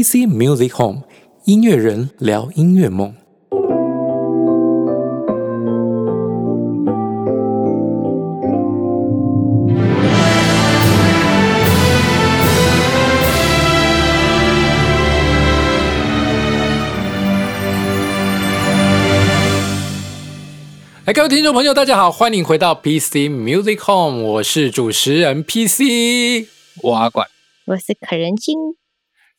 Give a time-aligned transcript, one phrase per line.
[0.00, 1.02] PC Music Home
[1.44, 3.14] 音乐人聊音乐梦。
[21.04, 26.48] 哎，各位听众朋友，大家好，欢迎回到 PC Music Home，我是主持人 PC，
[26.84, 27.28] 我阿管，
[27.66, 28.56] 我是可人心。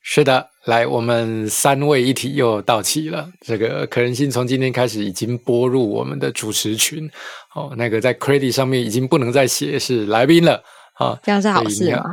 [0.03, 3.27] 是的，来，我们三位一体又到齐了。
[3.45, 7.09] 这个可人心从今天开始已经拨入我们的主持群，
[7.55, 10.61] 哦，那个在 Credit 上面已经不能再写是来宾了，
[10.99, 12.03] 啊，这样是好事吗？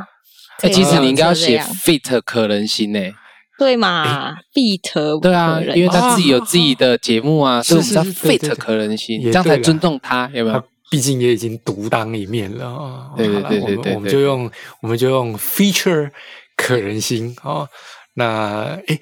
[0.61, 2.99] 哎，其实你应该要写 Fit 可人心呢。
[3.59, 10.63] 对嘛，Fit 对啊，因为他自己有自己的节目啊，所以叫 Fit 可人心，这样才尊重他，有没有？
[10.89, 13.11] 毕竟也已经独当一面了啊。
[13.15, 14.49] 对对对对对，我们就用
[14.81, 16.09] 我们就用 Feature
[16.57, 17.67] 可人心啊。
[18.19, 18.99] 那哎，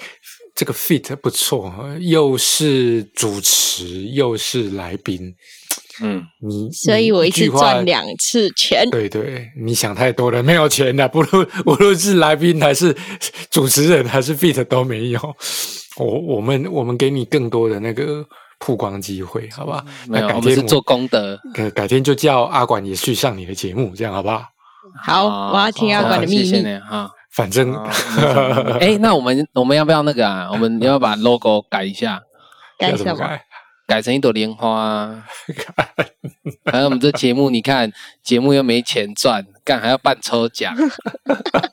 [0.56, 5.36] 这个 Fit 不错，又是主持又是来宾。
[6.00, 8.88] 嗯，你所以我一次赚两次钱。
[8.92, 12.96] 对对，你想太多了，没有钱的，不论无论是来宾还是
[13.50, 15.20] 主持人还是 fit 都没有。
[15.98, 18.24] 我我们我们给你更多的那个
[18.60, 19.84] 曝光机会，好不好？
[20.08, 21.40] 没有，我们是做功德。
[21.54, 24.44] 改改天就叫阿管也去上你的节目，这样好不好？
[25.04, 27.10] 好，我要听阿管的秘密哈。
[27.38, 27.72] 反正，
[28.82, 30.50] 哎，那我们我们要不要那个啊？
[30.52, 32.20] 我们要把 logo 改一下，
[32.80, 33.40] 改什么？
[33.88, 34.02] 改？
[34.02, 35.24] 成一朵莲花，
[36.70, 37.90] 还有我们这节目，你看
[38.22, 40.76] 节目又没钱赚，干还要办抽奖，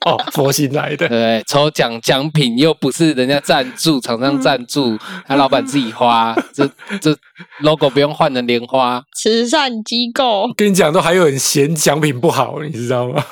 [0.07, 6.71] 哦，佛心来的，对，抽奖奖品又不是人家赞助，厂商赞助，他老板自己花，这
[7.01, 7.17] 这
[7.63, 13.25] logo 不用换成莲花，慈善机构，跟你讲都还有人嫌奖品不好，你知道吗？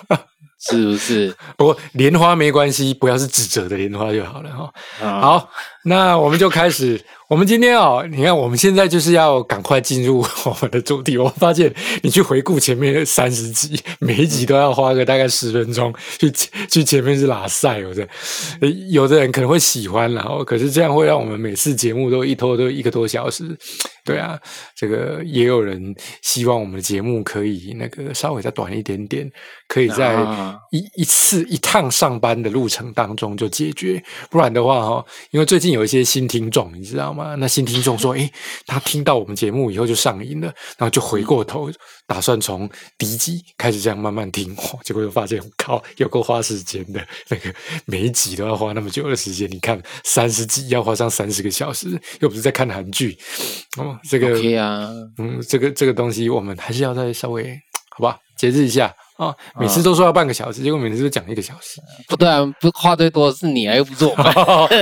[0.70, 1.34] 是不是？
[1.56, 4.72] 不过莲花没关系，不要是指折的莲花就好了哈。
[5.20, 5.50] 好，
[5.84, 7.00] 那我们就开始。
[7.32, 11.16] 我们今天哦，你看，我们现在就是要赶快进入我们的主题。
[11.16, 16.30] 我发现你去回顾前面三十集，每一集都要花个大概十分钟去
[16.68, 18.06] 去前面是拉塞，有的
[18.90, 23.56] 有的人可能会喜欢，然后可是这样会让我们每次节目都一拖都一个多小时。
[24.04, 24.38] 对啊，
[24.76, 29.26] 这个也有人希望我们的节目可以那个稍微再短一点点，
[29.68, 30.14] 可以在
[30.72, 34.02] 一一次一趟上班的路程当中就解决。
[34.30, 37.32] 不然的话哈，因为最近有一些新听众，你知道吗？
[37.32, 38.32] 啊，那新听众说：“诶，
[38.66, 40.46] 他听到我们节目以后就上瘾了，
[40.78, 41.70] 然后就回过头，
[42.06, 44.56] 打算从第一集开始这样慢慢听。
[44.82, 49.46] 结果又发现，靠，有够花时间的，那个每一集都要花那么久的时间。
[49.50, 53.18] 你看，三十集要花上三十个小时，又不是在看韩剧。
[53.76, 54.40] 哦，这个
[55.18, 61.80] 嗯，这个这个东西，我们还是要再稍微好吧，节制一下。”啊，每次都说要半个小时，结果每次都讲一个小时。
[62.08, 64.32] 不对啊，不话最多的是你，又不是我们，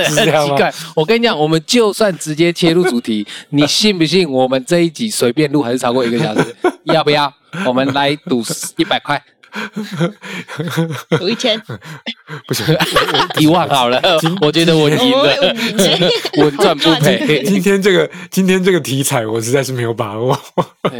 [0.05, 0.71] 是这样吗？
[0.95, 4.29] 我跟你讲，我们就算直接切入主题，你信不信？
[4.29, 6.55] 我们这一集随便录还是超过一个小时？
[6.85, 7.31] 要不要？
[7.65, 8.41] 我们来赌
[8.77, 9.21] 一百块。
[11.19, 11.61] 有一千，
[12.47, 12.65] 不行，
[13.39, 14.01] 一万好了。
[14.41, 15.55] 我觉得我赢了，
[16.37, 17.43] 稳赚不赔。
[17.43, 20.37] 今天这个，今天这个题材，我实在是没有把握。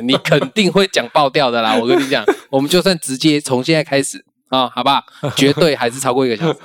[0.03, 1.75] 你肯定会讲爆掉的啦！
[1.75, 5.03] 我跟你讲，我们就算直接从现在开始啊，好吧，
[5.35, 6.59] 绝对还是超过一个小时。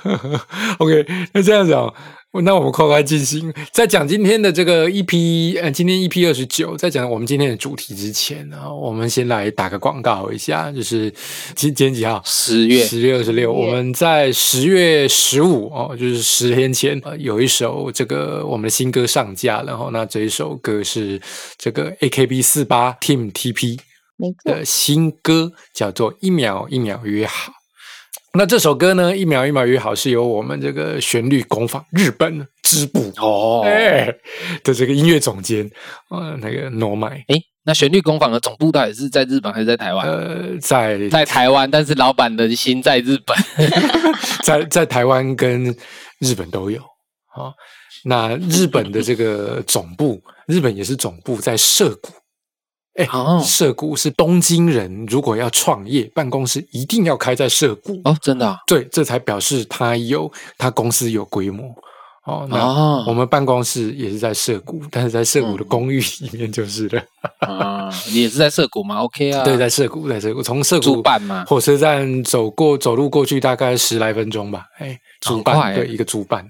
[0.79, 1.93] OK，那这样子哦。
[2.43, 11.11] 那我们快快进行，在讲今天的这个 EP，呃，今天 EP 二十九，在讲我们今天的主题之前呢，我们先来打个广告一下，就是
[11.55, 12.21] 今今天几号？
[12.23, 21.19] 十月十月二十六，我们在十月十五哦，就是十天前，有一首这个我们的新歌上架，然后那这一首歌是
[21.57, 23.79] 这个 AKB 四八 Team TP
[24.43, 27.56] 的新歌，叫做一秒一秒约好。
[28.37, 33.63] 那这首歌呢，一秒一秒约好是由我们这个旋律工坊日本支部哦
[34.63, 35.67] 的这个音乐总监
[36.11, 37.25] 呃那个 No m 哎，
[37.63, 40.07] 那旋律工坊的总部到底是在日本还是在台湾？
[40.07, 43.35] 呃，在在台湾，但是老板的心在日本，
[44.45, 45.75] 在在台湾跟
[46.19, 47.49] 日本都有啊。
[48.05, 52.11] 那日本的这个总部，日本也是总部在涩谷。
[52.97, 53.07] 哎，
[53.43, 58.57] 涩谷是东京人，如果要创业，办公室一定要开在涩谷哦，真的？
[58.65, 61.63] 对，这才表示他有他公司有规模
[62.23, 62.47] 哦。
[62.49, 62.57] 那
[63.07, 67.01] 我们办公室也是在涩谷，但是在涩谷的公寓里面就是了。
[67.39, 74.65] 啊，也是在涩谷吗？OK 啊，对，在涩谷，在涩谷，从涩谷办嘛，火车站走过走路过去大概十来分钟吧。
[74.79, 76.43] 哎，主办对，一个主办。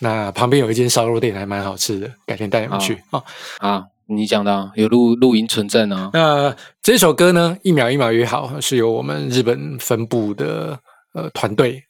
[0.00, 3.22] 那旁边有一间烧肉店，还蛮好吃的，改天带你们去啊
[3.58, 3.84] 啊。
[4.16, 6.10] 你讲的有录录音存证啊。
[6.12, 10.78] 那这首歌呢，一秒一秒约好，是由我们日本分部的
[11.12, 11.82] 呃团队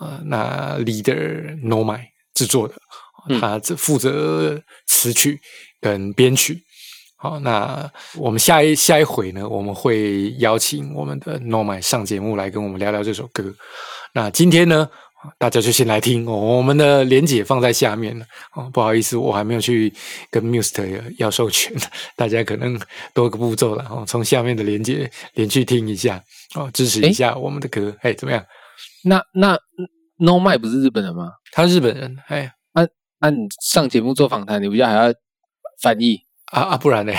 [0.00, 2.74] 呃，那 leader No m y 制作的，
[3.40, 5.40] 他只负责词曲
[5.80, 6.62] 跟编曲。
[7.16, 13.44] 好，那我们下一下一回呢，我们会邀请我们的 No m y 上节目来跟我们聊聊这首歌。
[14.12, 14.88] 那今天呢？
[15.38, 18.26] 大家就先来听哦，我们的连结放在下面了。
[18.54, 19.92] 哦，不好意思，我还没有去
[20.30, 21.72] 跟 Muse 要授权，
[22.16, 22.78] 大家可能
[23.14, 23.84] 多个步骤了。
[23.90, 26.22] 哦，从下面的连结连去听一下，
[26.54, 27.96] 哦，支持一下我们的歌。
[28.02, 28.44] 哎，怎么样？
[29.04, 29.58] 那那
[30.18, 31.30] No m i 不是日本人吗？
[31.52, 32.16] 他是日本人。
[32.28, 32.88] 哎，按
[33.20, 35.14] 按上节目做访谈，你不就还要
[35.80, 36.25] 翻译？
[36.52, 37.12] 啊啊，不然呢？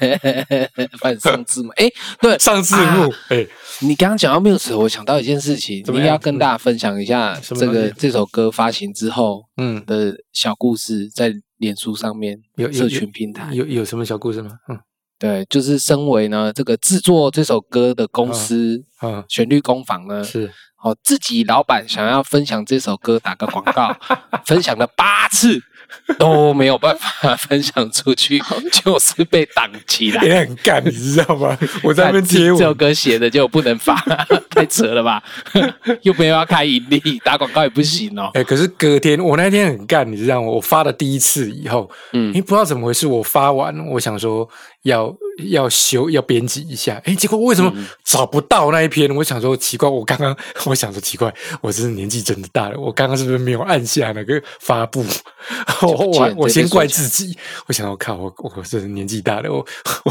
[0.98, 1.68] 反上字幕？
[1.76, 1.90] 哎，
[2.20, 3.12] 对，上字幕。
[3.28, 3.46] 哎，
[3.80, 14.50] 你刚刚讲到 Muse，我想到一件事情，你要跟大家分享一下这个这首歌发行之后，嗯的小故事，在脸书上面有社群平台有有什么小故事吗？
[14.68, 14.78] 嗯，
[15.18, 20.50] 对，就是身为呢这个制作这首歌的公司，嗯，旋律工坊呢是。
[20.82, 23.96] 哦，自己老板想要分享这首歌，打个广告，
[24.46, 25.58] 分享了八次
[26.18, 28.40] 都没有办法分享出去，
[28.72, 30.22] 就是被挡起来。
[30.24, 31.56] 也很干，你知道吗？
[31.82, 33.94] 我在那边接这首歌写的就不能发，
[34.50, 35.22] 太扯了吧？
[36.02, 38.30] 又没有要开盈利，打广告也不行哦。
[38.34, 40.48] 哎，可是隔天我那天很干，你知道吗？
[40.48, 44.48] 我发了第一次以后，嗯，你不知道怎么回事，我发完，我想说
[44.82, 45.14] 要。
[45.50, 47.70] 要修要编辑一下，哎，结果为什么
[48.02, 49.14] 找不到那一篇？
[49.14, 50.34] 我想说奇怪，我刚刚
[50.64, 51.30] 我想说奇怪，
[51.60, 55.04] 我真是年纪真的大了，我刚刚是不是没有按下那个发布？
[55.82, 59.64] 我我我先怪自己，我想我靠，我我这是年纪大了，我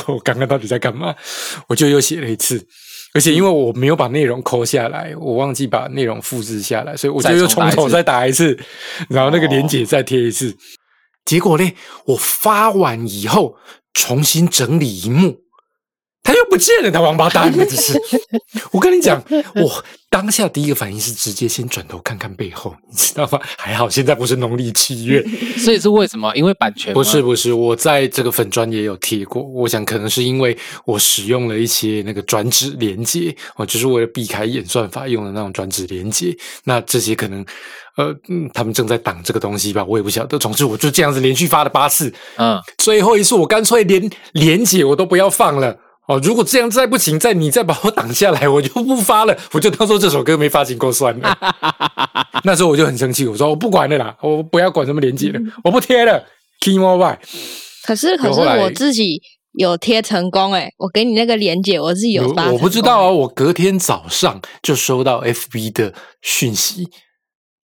[0.08, 1.14] 我刚刚到底在干嘛？
[1.68, 2.66] 我就又写了一次，
[3.14, 8.58] 而且因为我没有把内容抠下来，我忘记把内容复制下来，所以我就又从头再打一次，
[9.10, 10.56] 然后那个连接再贴一次。
[11.26, 11.74] 结果呢，
[12.06, 13.56] 我发完以后。
[13.98, 15.38] 重新整理一幕，
[16.26, 17.54] 他又不见了，他王八蛋！
[17.54, 17.94] 这是
[18.72, 19.24] 我跟你讲，
[19.56, 23.40] 我当下第一个反应是直接先转头看看背后，你知道吗？
[23.58, 25.24] 还好现在不是农历七月，
[25.58, 26.36] 所以是为什么？
[26.36, 26.92] 因为版权？
[26.96, 29.44] 不是不是，我在这个粉砖也有贴过。
[29.44, 36.36] 我想可能是因为我使用了一些那个转址连接，我，就是为了避开演算法用的那种转址连接。
[36.64, 37.46] 那这些可能。
[37.98, 40.38] 呃，嗯，他们正在挡这个东西吧，我也不晓得。
[40.38, 45.74] 总之，我就这样子连续发了八次，嗯，最后一次我干脆连连接我都不要放了。
[46.08, 51.38] 哦，如果这样再不行，再你再把我挡下来，我就不发了，我就当做这首歌没发行过算了。
[52.46, 56.24] 那时候我就很生气，我说我不管了啦，我不要管什么连接了，我不贴了。
[56.62, 57.18] Key more by。
[57.84, 59.22] 可是可是我自己
[59.54, 62.52] 有贴成功哎，我给你那个连接，我自己有发。
[62.52, 66.88] 我不知道啊，我隔天早上就收到 FB 的讯息。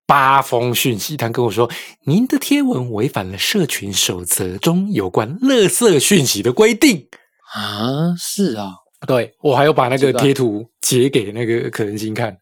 [0.07, 1.71] 八封讯息，他跟我说
[2.05, 7.07] ：“您的贴文违反了社群守则中有关垃圾讯息的规定
[7.53, 8.73] 啊！”是啊，
[9.07, 12.35] 对我还有把那个贴图截给那个可能性看，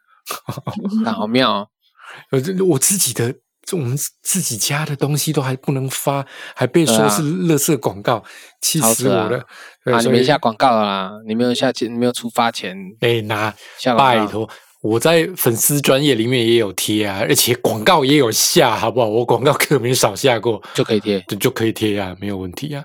[1.13, 1.61] 好妙！
[2.31, 3.33] 哦，我自己的
[3.71, 6.25] 我们自己家的东西都还不能发，
[6.55, 8.23] 还被说是垃圾广告，
[8.61, 9.37] 气死我了！
[9.85, 13.53] 啊，你没下广告啦，你没有下钱，没有出发钱，哎，拿
[13.95, 14.49] 拜托。
[14.81, 19.07] 我在粉丝专业里面也有贴啊，而且广告也有下，好不好？
[19.07, 22.83] 我广告可没少下过，就可以贴，就就可以贴啊，没有问题啊。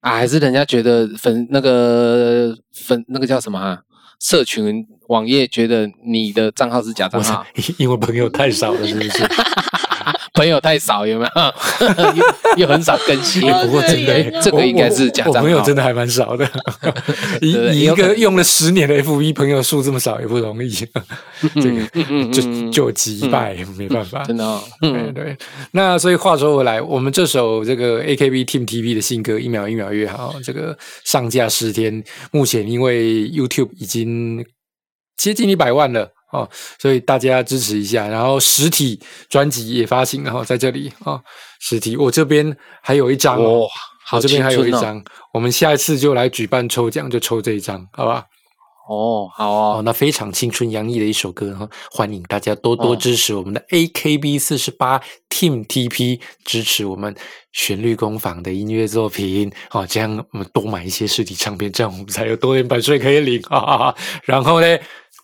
[0.00, 3.80] 啊，还是人家觉得粉那个粉那个叫什么啊？
[4.20, 7.44] 社群网页觉得你的账号是假账号，
[7.78, 9.10] 因为朋友太少了，是不是？
[10.40, 12.56] 朋友太少，有没有？
[12.56, 13.42] 又很少更新。
[13.42, 15.40] 不过真的，这个应该是假账号。
[15.42, 16.48] 朋友真的还蛮少的。
[17.42, 20.70] 一一个用了十年的 FV 朋友数这么少也不容易。
[21.60, 24.24] 这个就就击败，没办法。
[24.24, 24.58] 真的。
[24.80, 25.36] 对对。
[25.72, 30.74] 那所以话说回来，我们这首这个 AKB Team TV 的新歌《一秒一秒越好》，这个
[31.04, 34.42] 上架十天，目前因为 YouTube 已经
[35.18, 36.10] 接近一百万了。
[36.32, 41.20] 哦，所以大家支持一下，然后实体专辑也发行，然后在这里啊，
[41.60, 43.66] 实体我这边还有一张哦，
[44.06, 48.24] 好，这边还有一张，我们下一次就来举办抽奖，就抽这一张，好吧？
[48.88, 57.14] 哦，好哦，那非常青春洋溢的一首歌哈，欢迎大家多多支持我们的 AKB 四十八 Team TP，支持我们
[57.52, 63.94] 旋律工坊的音乐作品，好，这样我们多买一些实体唱片，这样我们才有多点版税可以领 啊，
[64.24, 64.78] 然后呢？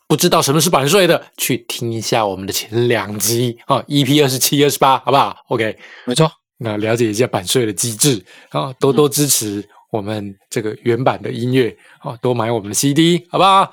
[0.09, 6.31] 不知道什么是版税的，去听一下我们的前两集啊，EP 二十七、二十八，好不好？OK，没错。
[6.59, 9.69] 那了解一下版税的机制啊，多多支持。
[9.90, 13.73] 我们这个原版的音乐啊，多买我们的 CD，好不好？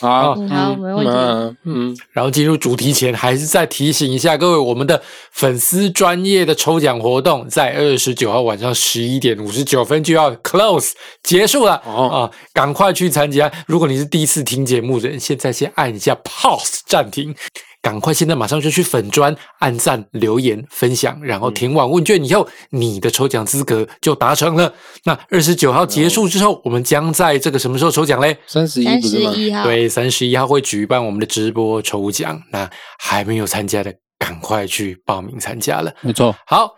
[0.00, 1.56] 好，好，没问题。
[1.64, 5.00] 嗯，然后进入主题前，还是再提醒一下各位，我们的
[5.30, 10.92] 粉丝专业的抽奖活动，在二十九号晚上十一点五十九分就要 close
[11.22, 12.30] 结束了啊！
[12.52, 13.50] 赶快去参加。
[13.66, 17.34] 如果你是第一次听节目的人，现在先按一下 pause 暂停。
[17.82, 24.72] 赶快现在马上就去粉砖按赞、留言、分享，然后填完问卷以后，你的抽奖资格就达成了。
[25.04, 28.38] 那二十九号结束之后，我们将在这个什么时候抽奖嘞？
[28.46, 32.40] 三十一，三十一号，对，三十一号会举办我们的直播抽奖。
[32.52, 35.92] 那还没有参加的，赶快去报名参加了。
[36.02, 36.70] 没错，好，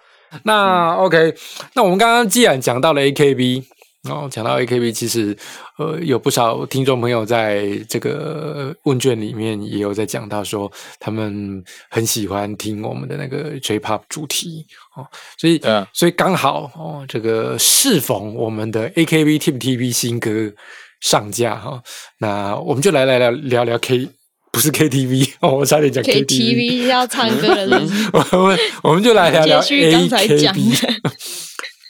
[0.45, 1.35] 那 OK，
[1.75, 3.65] 那我们刚刚既然讲到了 AKB。
[4.09, 5.35] 哦，讲到 AKB，其实
[5.79, 10.71] 呃有不少听众朋友在这个问卷里面也有在讲到说，
[11.01, 15.07] 他们很喜欢听我们的那个 J-Pop 主题哦，
[15.39, 15.59] 所以
[15.93, 20.53] 所以刚好哦，这个适逢我们的 AKB Team TV 新歌
[21.01, 21.83] 上架哈，
[22.19, 24.09] 那我们就来来聊聊聊 K，
[24.53, 31.01] 不是 KTV 哦，我差点讲 KTV 要唱歌的人， 我们我们就来聊聊 AKB。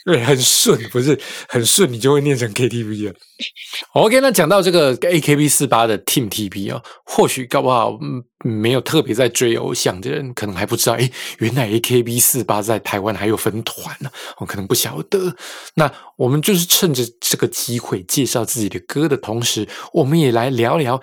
[0.05, 1.19] 对，很顺，不是
[1.49, 3.13] 很顺，你就会念成 KTV 了。
[3.93, 7.97] OK，那讲到这个 AKB 四八的 Team TV 啊，或许搞不好
[8.43, 11.09] 没有特别在追偶像的人，可能还不知道，哎，
[11.39, 15.35] 原来 AKB 四八在台湾还有分团呢，我可能不晓得。
[15.73, 21.01] 那我们就是趁着这个机会介绍自己的歌的同时，我们也来聊聊。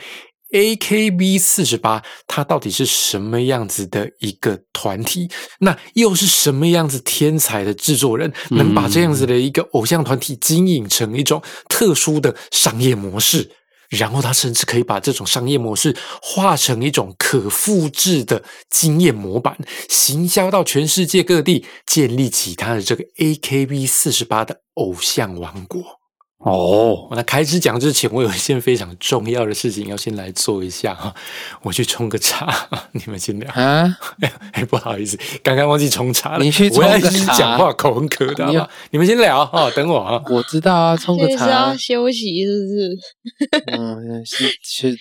[0.52, 5.28] A K B 四十八，它到底是什么样子的一个团体？
[5.60, 13.50] 那又是什么样子天才的制作人，能把这样子的一个偶像团体经营成一种特殊的商业模式？
[13.88, 26.01] 然后他甚至可以把这种商业模式化成一种可复制的经验模板，行销到全世界各地，建立起他的这个 A K B 四十八的偶像王国。
[26.44, 31.14] 哦，那开始讲之前，我有一件非常重要的事情要先来做一下哈。
[31.62, 33.96] 我去冲个茶，你们先聊啊。
[34.52, 36.44] 哎，不好意思，刚刚忘记冲茶了。
[36.44, 40.20] 你去冲个茶，讲话口很渴的，你们先聊哈，等我啊。
[40.30, 43.70] 我知道啊，冲个茶要休息是不是？
[43.78, 44.98] 嗯，去去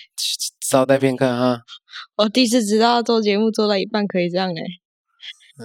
[0.62, 1.62] 稍待片刻哈。
[2.17, 4.62] 我第一次知道做节目做到一半可以这样哎。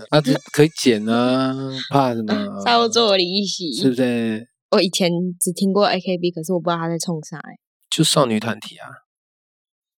[0.08, 1.54] 啊，这可以剪啊，
[1.90, 2.34] 怕什么？
[2.64, 4.48] 稍作离席，是不是？
[4.70, 7.56] 我以前只听过 AKB，可是我不知道他在冲啥哎。
[7.88, 8.88] 就少女团体啊。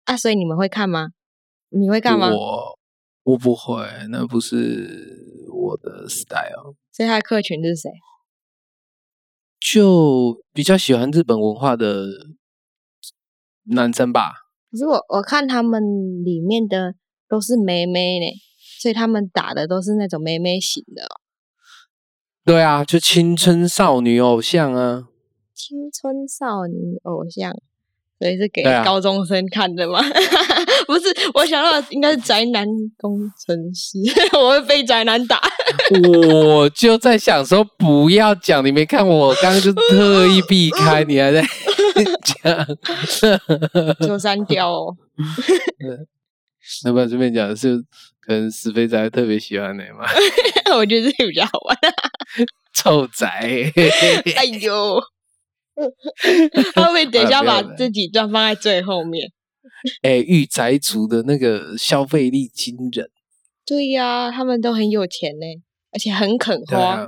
[0.06, 1.10] 啊，所以你们会看吗？
[1.70, 2.30] 你会看吗？
[2.30, 2.80] 我
[3.24, 6.76] 我不会，那不是我的 style。
[6.92, 7.90] 所以他的客群是谁？
[9.60, 12.06] 就比较喜欢日本文化的
[13.64, 14.32] 男生吧。
[14.72, 15.82] 可是我我看他们
[16.24, 16.94] 里面的
[17.28, 18.26] 都是妹妹呢，
[18.80, 21.08] 所以他们打的都是那种妹妹型的。
[22.48, 25.04] 对啊，就青春少女偶像啊，
[25.54, 27.52] 青春少女偶像，
[28.18, 30.00] 所以是给高中生看的吗？
[30.88, 32.66] 不是，我想到应该是宅男
[32.98, 34.00] 工程师，
[34.40, 35.42] 我会被宅男打。
[36.10, 41.46] 我就在想说，不要讲，你没看我刚刚就特意避开，你还在
[42.24, 42.66] 讲，
[44.08, 44.96] 就删掉哦。
[46.86, 47.84] 那不然这边讲的是。
[48.28, 50.06] 可能死肥宅特别喜欢你嘛？
[50.76, 51.78] 我觉得这个比较好玩。
[52.76, 53.72] 臭宅，
[54.36, 55.02] 哎呦！
[56.76, 59.32] 他会等一下把这几段放在最后面。
[60.02, 63.10] 哎，御宅族的那个消费力惊人。
[63.66, 65.46] 对呀，他们都很有钱呢，
[65.94, 67.08] 而且很肯花。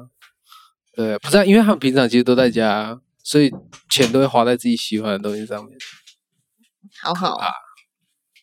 [0.95, 3.51] 对，不是，因为他们平常其实都在家，所以
[3.89, 5.77] 钱都会花在自己喜欢的东西上面。
[7.01, 7.47] 好好啊。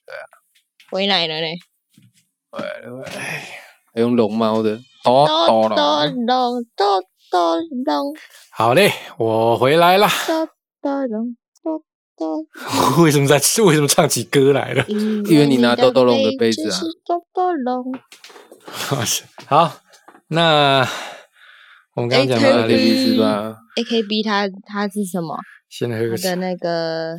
[0.05, 0.25] 对啊。
[0.91, 1.47] 回来了呢。
[2.57, 2.83] 哎，
[3.95, 4.79] 还用龙猫的。
[8.51, 10.09] 好嘞，我回来了。
[13.03, 13.37] 为什么在？
[13.65, 14.85] 为什么唱起歌来了？
[14.89, 16.81] 因为 你拿多多龙的杯子啊。
[19.47, 19.73] 好，
[20.29, 20.89] 那
[21.95, 25.37] 我们刚刚讲到哪里是吧？A K B 它它是什么？
[25.69, 27.17] 现在有个那个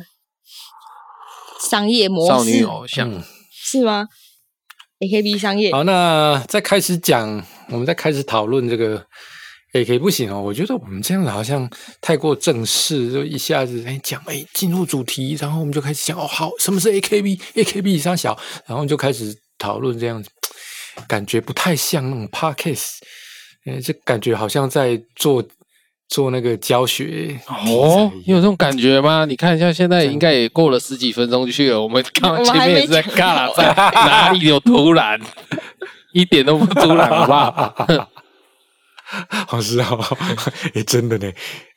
[1.60, 4.06] 商业模式，少女偶像是吗
[5.00, 9.04] ？A K B 商业好，那在开始讲，我们在开始讨论这个
[9.74, 10.40] A K 不行哦。
[10.40, 11.68] 我觉得我们这样子好像
[12.00, 20.30] 太过正式，就一下子哎讲哎进入主题，然后我们就开始讲哦好，什么是 A K B？A K B 以上小，然后就开始讨论这样子，
[21.06, 22.96] 感觉不太像那种 Parkes，
[23.66, 25.44] 哎，这感觉好像在做。
[26.08, 27.38] 做那个教学
[27.68, 29.24] 哦，你有这种感觉吗？
[29.26, 31.80] 你看一下，现在应该也过了十几分钟去了。
[31.80, 35.20] 我们刚前面也是在干了，在哪里有突然？
[36.12, 38.08] 一点都不突然， 好不好？
[39.46, 39.98] 好是好，
[40.74, 41.30] 哎，真的呢，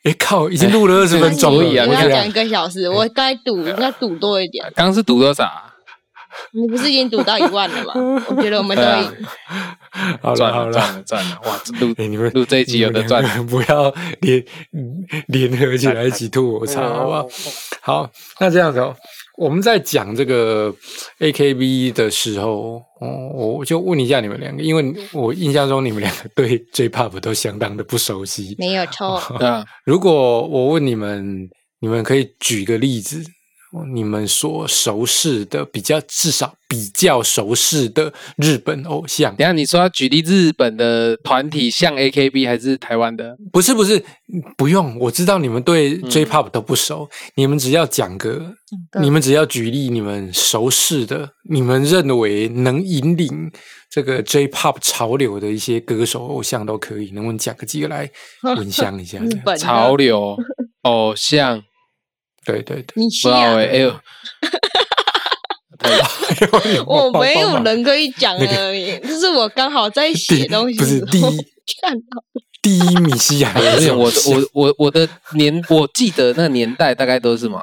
[0.04, 4.70] 哎靠，已经录了二十分钟了， 我要讲一个小时，我该赌应该赌多一点。
[4.74, 5.50] 刚是赌多少？
[6.52, 8.24] 你不是已经赌到一万了吗？
[8.28, 9.26] 我觉得我们都赢。
[10.20, 11.60] 好了好了，赚了哇！
[11.80, 14.44] 录你们录这一集有的赚，不要联
[15.28, 17.28] 联合起来一起吐我槽，好不好？
[17.80, 18.10] 好，
[18.40, 18.94] 那这样子哦，
[19.36, 20.74] 我们在讲这个
[21.18, 28.54] A K B 的时候，哦，我就问一下你们两个，因为我印象中你们两个对 J Pop 都相当的不熟悉。
[28.58, 29.20] 没有错。
[29.84, 31.48] 如果我问你们，
[31.80, 33.22] 你们可以举个例子。
[33.94, 39.34] 你们所熟识的比较，至少比较熟识的日本偶像。
[39.34, 43.36] 等下你说要举例日本的团体，像 A K B 还是台湾的？
[43.52, 44.02] 不是不是，
[44.56, 44.98] 不用。
[44.98, 48.54] 我知道你们对 J Pop 都不熟，你们只要讲个，
[49.00, 53.50] 你们只要举例你们熟识的，你们认为能引领
[53.90, 58.10] 这个 J Pop 潮流的一些歌手偶像都可以，能不能讲个几个来
[58.56, 59.18] 分享一下？
[59.58, 60.36] 潮流
[60.82, 61.62] 偶像。
[62.44, 63.94] 对对对，你需要哎呦，
[66.86, 71.22] 我没有人可以讲而已，就是我刚好在写东西，不是第一
[71.80, 72.22] 看到。
[72.62, 73.52] 第一米西亚，
[73.96, 77.60] 我我我我的年，我记得那个年代大概都是什么？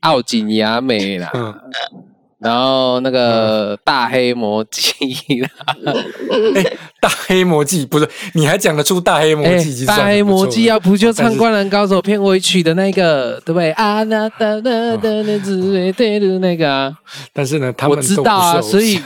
[0.00, 1.32] 奥锦雅美啦。
[2.38, 4.92] 然后那个大黑魔记
[5.40, 5.48] 啦，
[6.54, 8.06] 哎，大黑魔记不是？
[8.34, 9.86] 你还讲得出大黑魔记？
[9.86, 13.72] 大黑魔记啊，不就唱《灌篮高手》片尾曲的那个，对不对？
[13.72, 16.92] 啊，那那那那那只会对的那个啊。
[17.32, 19.00] 但是呢，他们我知道啊，所以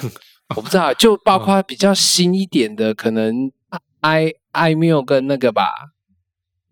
[0.57, 3.49] 我不知道，就包括比较新一点的，可能
[4.01, 5.69] i m i 跟那个吧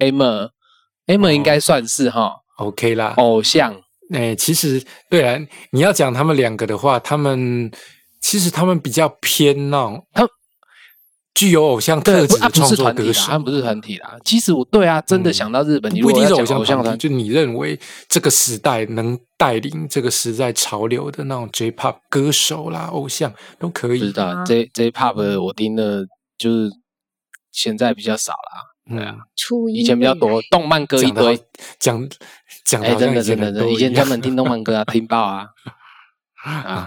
[0.00, 3.76] ，Emma，Emma 应该算是哈，OK 啦，偶像。
[4.12, 5.38] 哎，其实对啊，
[5.72, 7.70] 你要讲他们两个的话，他们
[8.20, 10.26] 其实他们比较偏那种，他
[11.34, 14.16] 具有偶像特质的创作歌手，他们不是团体啦。
[14.24, 24.00] 其实我对啊，真的想到日本，你不一定是偶像团体，就你认为这个时代能带领这个时代潮流的那种 J-pop 歌手啦，偶像都可以。
[24.00, 26.04] 知道 J J-pop 我听的，
[26.36, 26.70] 就是
[27.52, 28.96] 现在比较少啦。
[28.96, 29.14] 对啊，
[29.72, 31.38] 以前比较多动漫歌一堆，
[31.78, 32.08] 讲
[32.64, 35.46] 讲的，真的真的真的，以前专门听动漫歌啊，听爆啊
[36.44, 36.86] 啊，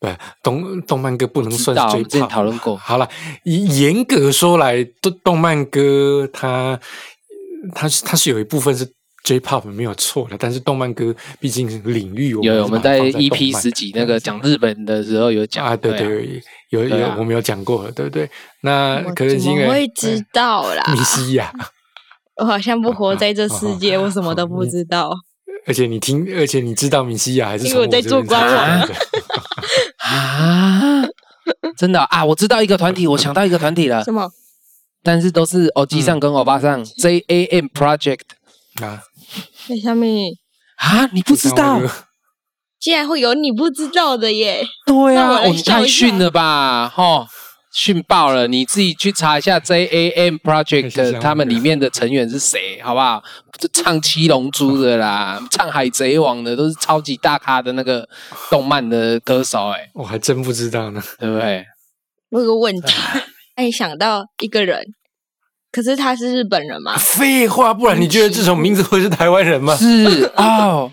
[0.00, 2.76] 对，动动漫歌不能算追之前讨论过。
[2.76, 3.08] 好了，
[3.44, 6.78] 严格说来，动动漫歌它
[7.74, 8.92] 它是它是有一部分是。
[9.24, 18.30] J-pop 没有错的，但是动漫歌毕竟领域有有我们在 EP 十几那个讲日本的时候有讲啊，对对，有有我们有讲过，对不对？
[18.62, 21.52] 那可能因为会知道啦，米西亚，
[22.38, 25.10] 我好像不活在这世界，我什么都不知道。
[25.66, 28.88] 而且你听，而且你知道米西亚还是因为我在做官网
[29.98, 31.04] 啊？
[31.76, 32.24] 真的啊？
[32.24, 34.30] 我知道一个团体，我想到一个团体了，什么？
[35.02, 38.20] 但是都是欧基上跟欧巴上，JAM Project
[38.82, 39.02] 啊。
[39.68, 40.32] 在下面
[40.76, 41.80] 啊，你不知道，
[42.80, 44.64] 竟然会有你不知道的耶！
[44.86, 47.26] 对啊，我太逊了吧，哈，
[47.78, 48.48] 逊爆了！
[48.48, 53.22] 你自己去查一下 J A M Project 他们里面的成员是谁，好不好？
[53.56, 58.08] 就唱七龙珠的啦，唱海贼王的，都是超级大咖的那个
[58.50, 61.64] 动漫的歌手，哎，我还真不知道呢，对不对？
[62.30, 62.92] 我有个问题，
[63.54, 64.82] 哎，想到一个人。
[65.70, 66.96] 可是他是日本人吗？
[66.96, 69.76] 废话，不然你觉得这种名字会是台湾人吗？
[69.76, 70.90] 是哦，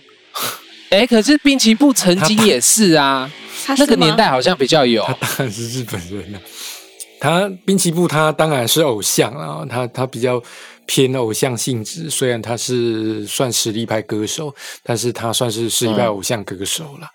[0.92, 3.32] 哎，可是滨崎步曾经也是啊，
[3.80, 5.04] 那个年代好像比较有。
[5.04, 6.40] 他当然是日本人了。
[7.26, 10.40] 他滨崎步他当然是偶像啊，他他比较
[10.86, 12.08] 偏偶像性质。
[12.08, 17.08] 虽然他是算实力派歌手，但是他算是实力派偶像歌手了。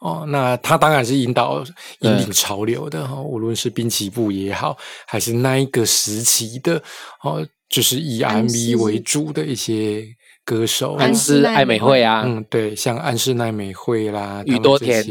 [0.00, 1.64] 哦，那他当然是引导
[1.98, 6.80] 引领潮流的哈，无论是滨崎步也好，还是那一个时期的
[7.24, 10.04] 哦，就是以 MV 为主的一些
[10.44, 15.02] 歌手，安室奈美惠啊，嗯，对，像安室奈美惠啦，宇多田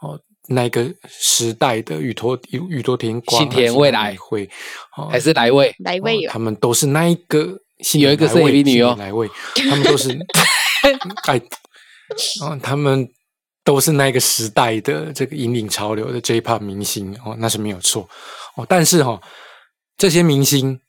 [0.00, 0.18] 哦，
[0.52, 4.48] 那个时代的宇多宇宇多田光、新田未来会，
[5.10, 7.58] 还是来位来位，他们都是那一个
[7.94, 10.10] 有一个是 A B 女哦，来位，他们都是
[11.28, 11.38] 哎，
[12.42, 13.08] 哦，他们。
[13.64, 18.08] 都是那个时代的这个引领潮流的 J-pop 明星哦，那是没有错
[18.56, 18.66] 哦。
[18.68, 19.20] 但是哈，
[19.96, 20.80] 这些明星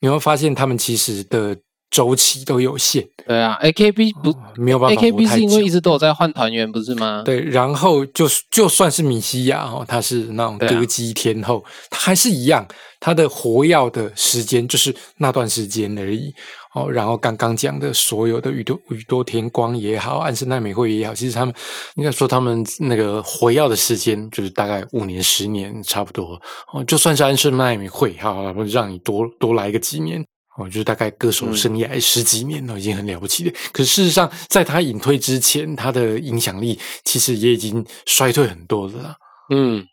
[0.00, 1.56] 你会发现他们其实的
[1.96, 3.02] 周期都有限。
[3.26, 7.22] 对啊，AKB 不没有办法，AKB 是因为一直都有在换团员，不是吗？
[7.24, 12.68] 对，然后就就算是米西亚哦，他是那种歌姬天后，他还是一样，
[13.00, 16.30] 他的活跃的时间就是那段时间而已。
[16.74, 21.54] 哦，然后刚刚讲的所有的宇多宇多田光也好，安室奈美惠也好，其实他们
[21.94, 26.38] 应该说他们那个活跃的时间就是大概五年、十年差不多。
[26.74, 30.22] 哦，就算是安室奈美惠，好，让你多多来个几年，
[30.58, 33.52] 哦，就是大概歌手生涯十几年都已经很了不起了。
[33.72, 39.16] 可事实上，在他隐退之前，他的影响力其实也已经衰退很多了。
[39.50, 39.86] 嗯，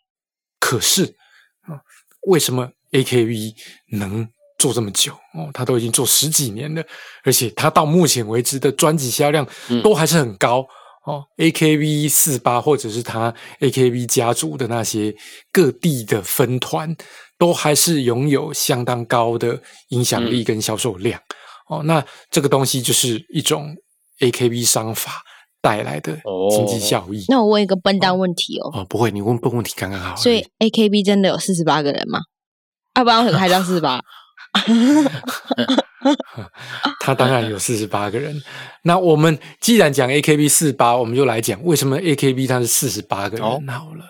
[0.58, 1.04] 可是
[1.62, 1.78] 啊，
[2.28, 3.54] 为什么 AKB
[3.92, 4.28] 能？
[4.56, 6.82] 做这么久哦，他都已经做十几年了，
[7.22, 9.46] 而且他到目前为止的专辑销量
[9.82, 10.66] 都还是很高
[11.04, 15.14] 哦，AKB 四八或者是他 AKB 家族的那些
[15.52, 16.96] 各地的分团，
[17.44, 21.20] 都还是拥有相当高的影响力跟销售量。
[21.68, 23.76] 哦，那这个东西就是一种
[24.20, 25.20] AKB 商法
[25.60, 26.18] 带来的
[26.50, 27.22] 经济效益。
[27.28, 28.70] 那我问一个笨蛋问题哦。
[28.72, 30.16] 哦，不会，你问笨问题刚刚好。
[30.16, 32.18] 所以 AKB 真的有四十八个人吗？
[32.96, 34.00] 要不然很开张四十八。
[37.00, 38.42] 他当然有四十八个人。
[38.84, 44.06] 那我们既然讲 AKB 四八，我们就来讲为什么 AKB 它是四十八个人好了。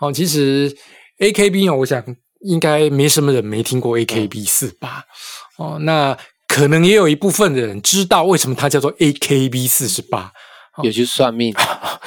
[0.00, 0.76] 哦，其实
[1.20, 2.02] AKB 哦，我想
[2.40, 5.04] 应该没什么人没听过 AKB 四八
[5.56, 5.78] 哦。
[5.80, 10.32] 那可能也有一部分的人知道为什么它叫做 AKB 四十八。
[10.82, 11.54] 有去算命，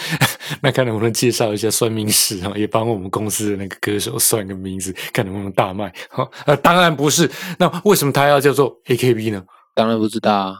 [0.62, 2.54] 那看能不能介绍一下算命师啊？
[2.56, 5.92] 也帮我们公司的那个歌手算个名字，看能不能大卖。
[6.12, 7.28] 哈，呃，当然不是。
[7.58, 9.44] 那为什么它要叫做 AKB 呢？
[9.74, 10.54] 当然不知道啊，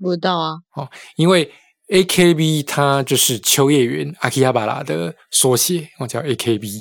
[0.00, 0.52] 不知道啊。
[0.74, 1.52] 哦，因为
[1.88, 6.80] AKB 它就是秋叶原阿基亚巴拉的缩写，我叫 AKB。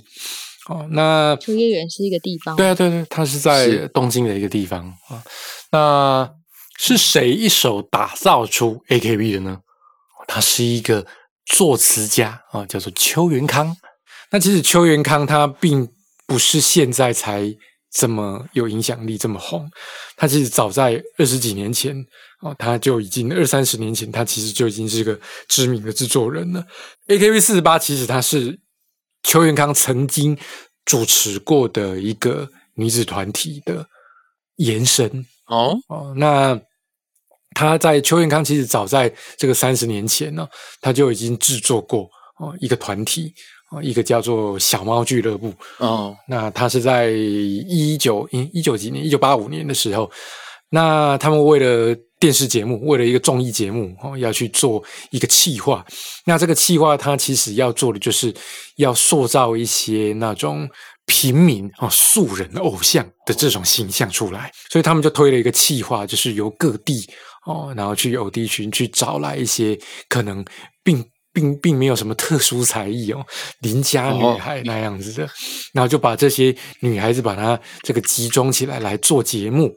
[0.69, 2.55] 哦，那秋叶原是一个地方。
[2.55, 5.23] 对啊，对对，它是在东京的一个地方啊。
[5.71, 6.31] 那
[6.77, 9.59] 是谁一手打造出 AKB 的呢？
[10.27, 11.05] 他是一个
[11.47, 13.75] 作词家啊，叫做邱元康。
[14.31, 15.89] 那其实邱元康他并
[16.27, 17.51] 不是现在才
[17.91, 19.67] 这么有影响力、这么红。
[20.15, 21.95] 他其实早在二十几年前
[22.41, 26.63] 哦，他就已经二三十年前，他其实就已经是个知名的制作人了。
[27.07, 28.59] AKB 四十八其实他是
[29.23, 30.37] 邱元康曾经
[30.85, 33.87] 主持过的一个女子团体的
[34.55, 36.59] 延伸哦哦那。
[37.55, 40.47] 他在邱元康其实早在这个三十年前呢，
[40.79, 42.03] 他就已经制作过
[42.37, 43.33] 哦一个团体
[43.71, 46.15] 哦，一个叫做小猫俱乐部哦。
[46.27, 50.09] 那他是在一九一一九几年，一九八五年的时候，
[50.69, 55.85] 那他们为了电视节目，为了一个综艺节目哦，要去做一个企划。
[56.25, 58.33] 那这个企划，它其实要做的就是
[58.77, 60.69] 要塑造一些那种
[61.05, 67.09] 平民啊素人偶像的这种形象出来，所以他们就推了一个企划，就是由各地。
[67.45, 69.75] 哦，然后去有地群去找来一些
[70.09, 70.45] 可能
[70.83, 71.03] 并
[71.33, 73.25] 并并没有什么特殊才艺哦，
[73.61, 75.27] 邻家女孩那样子的，
[75.73, 79.73] 然后就把这些女孩子把她这个集中起来来做节目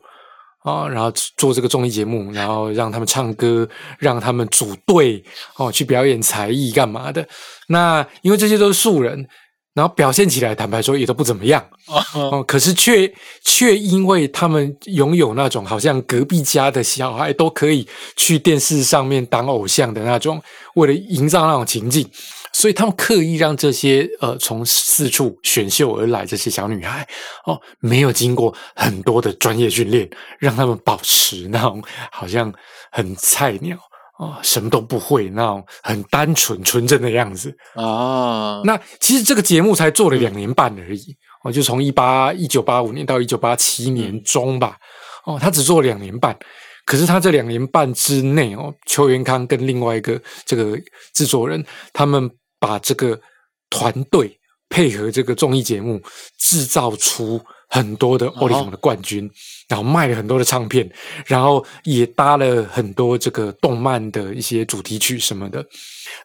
[0.63, 5.23] 啊，然后做这个综艺节目，然后让他们唱歌，让他们组队
[5.57, 7.27] 哦，去表演才艺干嘛的？
[7.69, 9.29] 那因为这些都是素人。
[9.75, 11.67] 然后表现起来，坦白说也都不怎么样
[12.13, 12.45] 哦。
[12.47, 13.11] 可是却
[13.43, 20.43] 却因为他们拥有那种好像隔壁家的小孩都可以去电视上面当偶像的那种，
[20.75, 22.07] 为了营造那种情境，
[22.53, 27.07] 所以他们刻意让这些呃从四处选秀而来这些小女孩
[27.47, 32.53] 哦，没有经过很多的专业训练，让他们保持那种好像
[32.91, 33.79] 很菜鸟。
[34.19, 38.61] 啊，什么都不会，那种很单纯纯真的样子啊。
[38.63, 44.77] 那其实这个节目才做了两年半而已，哦，就从一八一九八五年到一九八七年中吧。
[45.25, 46.39] 哦，他只做了两年半，
[46.85, 50.79] 可是他这两年半之内，哦，邱元康跟另外一个这个
[51.13, 52.31] 制作人，他们
[52.63, 53.21] 把这个
[53.69, 56.01] 团队配合这个综艺节目，
[56.39, 57.45] 制造出。
[57.73, 59.29] 很多的奥利弗的冠军，
[59.67, 60.87] 然后卖了很多的唱片，
[61.25, 65.65] 然后也搭了很多这个动漫的一些主题曲什么的。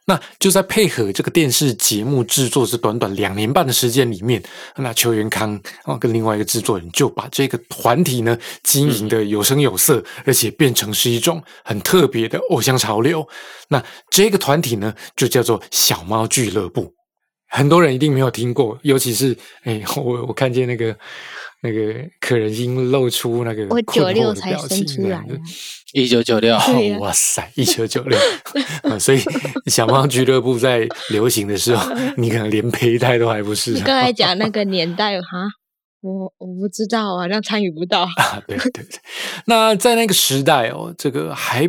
[0.03, 4.43] 那就在配合这个电视节目制作这短短两年半的时间里面，
[4.75, 13.25] 那邱元康啊跟另外一个制作人就把这个团体呢经营的有声有色，而且变成是一种很特别的偶像潮流。
[13.69, 16.93] 那这个团体呢就叫做小猫俱乐部，
[17.47, 20.95] 很多人一定没有听过，尤其是哎 我我看见那个。
[21.61, 25.25] 那个可人心露出那个我九六才生出来，
[25.91, 26.55] 一九九六，
[27.01, 28.17] 哇塞，一九九六，
[29.01, 29.19] 所以
[29.65, 33.71] 小猫俱乐部在流行的时候，你可能连胚胎都还不是。
[33.71, 35.27] 你刚才讲那个年代哈，
[36.01, 38.39] 我我不知道，好像参与不到啊。
[38.47, 38.85] 对对对，
[39.47, 41.67] 那在那个时代哦，这个还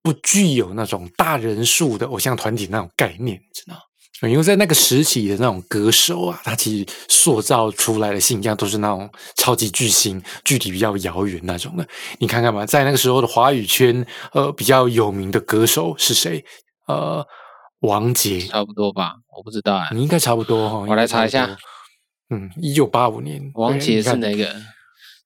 [0.00, 3.76] 不具有那种大人数的偶像团体那种概念，知道。
[4.22, 11.86] 因为在那个时期的那种歌手啊，他其实塑造出来的形象都是那种超级巨星，距离比较遥远那种的。
[12.18, 16.42] 你看看嘛，在那个时候的华语圈，呃，比较有名的歌手是谁？
[16.86, 17.26] 呃，
[17.80, 19.16] 王杰，差不多吧？
[19.36, 20.86] 我不知道啊，你应该差不多哈。
[20.88, 21.56] 我来查一下。
[22.30, 24.44] 嗯，一九八五年，王杰是哪个？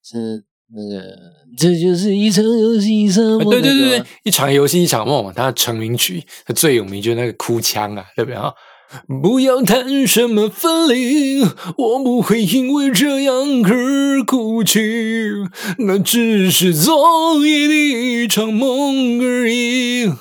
[0.03, 0.43] 是
[0.75, 1.17] 那个？
[1.57, 3.51] 这就是一场游戏，一场梦。
[3.51, 8.53] 对对对对，一场游戏一场梦，他的成名曲，他最有名就是那个哭腔啊，对不对啊？
[9.23, 11.43] 不要谈什么分离，
[11.77, 14.81] 我不会因为这样而哭泣，
[15.79, 20.13] 那只是昨夜的一场梦而已。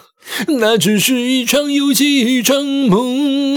[0.59, 3.55] 那只是一场游戏，一场梦。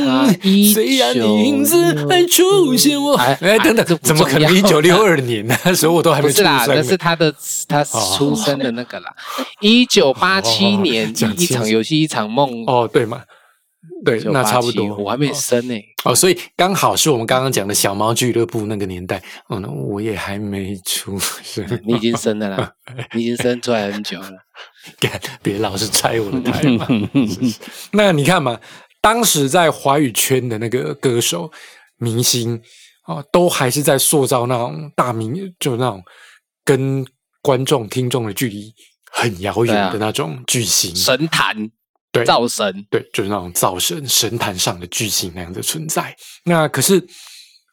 [0.73, 5.57] 虽然你影子还出现，我哎等等，怎么可能一九六二年呢？
[5.65, 6.67] 那时候我都还没出生。
[6.69, 7.35] 那是他的
[7.67, 9.13] 他出生的那个啦。
[9.61, 12.65] 一九八七年，一场游戏，一场梦。
[12.69, 13.23] 哦，对嘛。
[14.05, 15.75] 对，那差不多，我还没生呢。
[16.05, 19.23] 哦，所以刚好是我们刚刚讲的小猫俱乐部那个年代。
[19.49, 22.73] 嗯，我也还没出生，你已经生了啦，
[23.15, 24.31] 你已经生出来很久了。
[25.43, 26.87] 别老是拆我的台嘛。
[27.93, 28.59] 那你看嘛，
[29.01, 31.51] 当时在华语圈的那个歌手、
[31.99, 32.61] 明星
[33.03, 36.03] 啊，都还是在塑造那种大明，就那种
[36.65, 37.05] 跟
[37.43, 38.73] 观众、听众的距离
[39.11, 41.71] 很遥远的那种巨星、神坛。
[42.13, 46.15] 对，灶神，对，就是那种灶神神坛上的巨星那样的存在。
[46.45, 47.01] 那可是，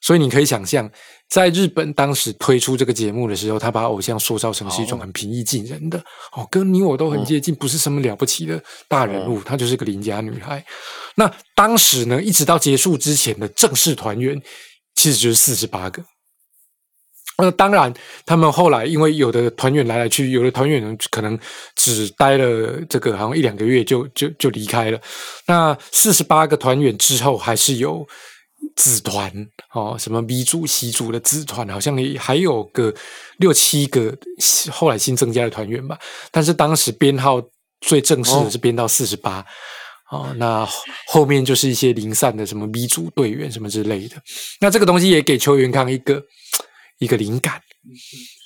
[0.02, 0.90] 所以你可以想象，
[1.28, 5.98] 在日本当时推出这个节目的时候，他把偶像塑造成是一种很平易近人的，
[6.34, 10.64] 哦，跟你我都很接近，不是什么了不起的大人物，她就是个邻家女孩。
[11.16, 14.40] 那当时呢，一直到结束之前的正式团员，
[14.94, 16.04] 其实就是四十八个。
[17.40, 17.94] 那当然，
[18.26, 21.38] 他们后来因为有的团员来来去，有的团员可能
[21.76, 25.00] 只待了这个好像一两个月就就就离开了。
[25.46, 28.04] 那四十八个团员之后，还是有
[28.76, 29.32] 子团
[29.72, 32.92] 哦，什么 B 组、C 组的子团，好像也还有个
[33.38, 34.18] 六七个
[34.72, 35.96] 后来新增加的团员吧。
[36.32, 37.40] 但是当时编号
[37.82, 39.46] 最正式的是编到四十八
[40.10, 40.68] 哦，那
[41.06, 44.16] 后面就是一些零散的什么 B 组队员什么之类的。
[44.60, 46.20] 那这个东西也给邱元康一个。
[47.00, 47.62] 一个灵感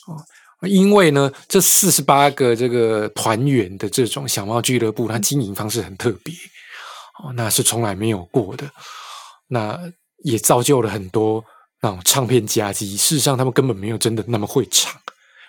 [0.08, 6.34] 哦，因为呢，这四十八个这个团员的这种小猫俱乐部，它经营方式很特别
[7.24, 8.70] 哦，那是从来没有过的，
[9.48, 9.80] 那
[10.24, 11.44] 也造就了很多
[11.82, 12.98] 那种唱片夹击。
[12.98, 14.94] 事实上，他们根本没有真的那么会唱，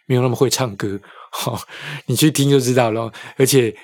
[0.07, 0.99] 没有那么会唱歌。
[1.31, 1.61] 哈，
[2.07, 3.13] 你去听就知道了。
[3.37, 3.75] 而且，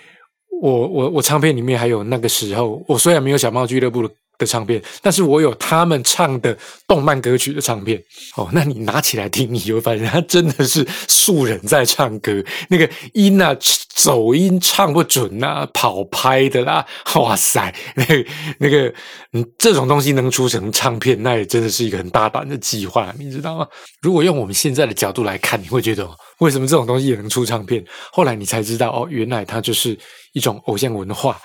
[0.61, 4.15] 我我我唱片里面还有那个时候，我虽然没有小猫俱乐部的。
[4.39, 8.03] 的唱片，但是我有他们唱的动漫歌曲的唱片
[8.37, 8.49] 哦。
[8.53, 13.55] 那你拿起来听，你就发现他真的是素人在唱歌，那个音啊，
[13.95, 18.25] 走音唱不准呐，跑拍的啦，哇塞，那个
[18.59, 18.95] 那个，
[19.33, 23.67] 嗯，这种东西能出成唱片，那也真的是一个很大胆的计划，你知道吗？
[24.01, 27.85] 如果用我们现在的角度来看，你会觉得为什么这种东西也能出唱片？
[28.13, 29.99] 后来你才知道哦，原来它就是
[30.33, 31.37] 一种偶像文化。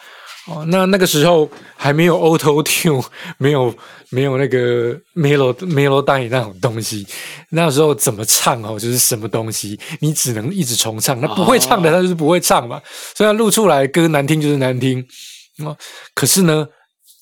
[0.46, 3.06] 哦，那那个时候还没有 Auto Tune，
[3.40, 3.74] 没有
[4.10, 7.08] 没有那个 Melo Melody 那种东西。
[7.50, 11.20] 那时候怎么唱哦，就是什么东西，你只能一直重唱。
[11.22, 12.82] 那不会唱的，他就是不会唱嘛。
[13.16, 15.02] 虽然录出来歌难听就是难听，
[15.64, 15.78] 哦，
[16.14, 16.68] 可是呢，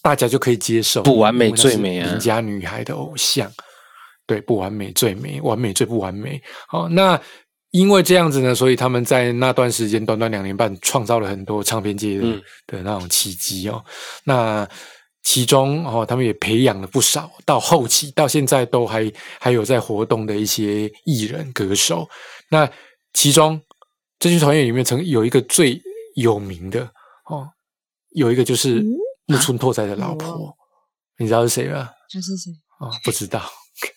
[0.01, 1.03] 大家就可以接受。
[1.03, 3.51] 不完美最美啊，邻家女孩的偶像，
[4.25, 6.41] 对，不完美最美，完美最不完美。
[6.67, 7.21] 好，那。
[7.71, 13.83] 因为这样子呢，所以他们在那段时间短短两年半，创造了很多唱片界的的那种奇迹哦。
[14.25, 14.67] 那
[15.23, 22.09] 其中哦，他们也培养了不少，到后期到现在都还还有在活动的一些艺人歌手。
[22.49, 22.69] 那
[23.13, 23.61] 其中
[24.19, 25.81] 这些团员里面，曾有一个最
[26.15, 26.81] 有名的
[27.29, 27.47] 哦，
[28.09, 28.83] 有一个就是
[29.27, 30.53] 木村拓哉的老婆，
[31.17, 31.89] 你知道是谁吗？
[32.11, 32.51] 他是谁？
[32.81, 33.41] 哦，不知道。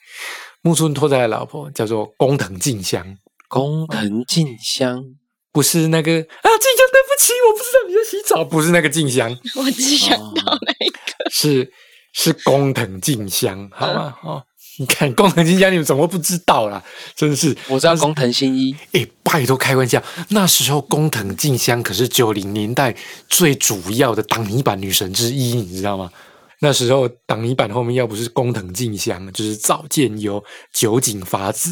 [0.63, 3.19] 木村拓哉的老婆叫做工藤静香。
[3.55, 5.05] 工藤静香
[5.53, 11.73] 不是那个啊，静香，对不起，我不知道你在洗澡，不是那个静香，我只想到那个，是
[12.12, 14.12] 是工藤静香，好吗？
[14.25, 14.43] 哦，
[14.81, 16.83] 你看工藤静香，你们怎么不知道啦？
[17.14, 22.97] 真是，我知道工藤新一，哎，拜托开玩笑，那时候工藤静香可是九零年代
[23.29, 26.11] 最主要的挡泥板女神之一，你知道吗？
[26.59, 31.71] 那时候挡泥板后面要不是工藤静香，就是早见优、酒井法子。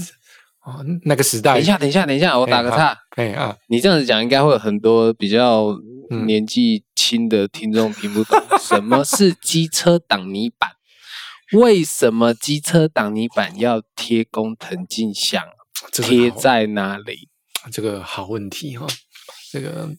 [0.64, 1.54] 哦，那个时代。
[1.54, 2.96] 等一下，等一下，等一下，我打个岔。
[3.16, 5.76] 哎啊，你这样子讲，应该会有很多比较
[6.26, 10.70] 年纪轻的听众听不懂什么是机车挡泥板？
[11.58, 15.42] 为什么机车挡泥板要贴工藤静香？
[15.92, 17.28] 贴在哪里？
[17.72, 18.86] 这个好问题哈。
[19.50, 19.90] 这个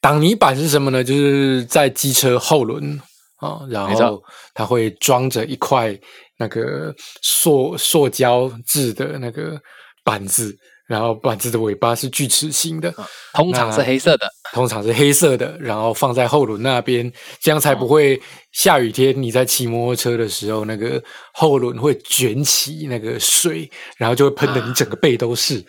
[0.00, 1.02] 挡泥板是什么呢？
[1.02, 3.00] 就是在机车后轮
[3.36, 4.22] 啊，然后
[4.54, 5.98] 它会装着一块。
[6.38, 9.60] 那个塑塑胶制的那个
[10.02, 12.92] 板子，然后板子的尾巴是锯齿形的，
[13.32, 25.64] 通常是黑色的，通常是黑色的，然后放在后轮那边，这样才不会下雨天你在骑摩托车的时候，那个后轮会卷起那个水，然后就会喷的你整个背都是。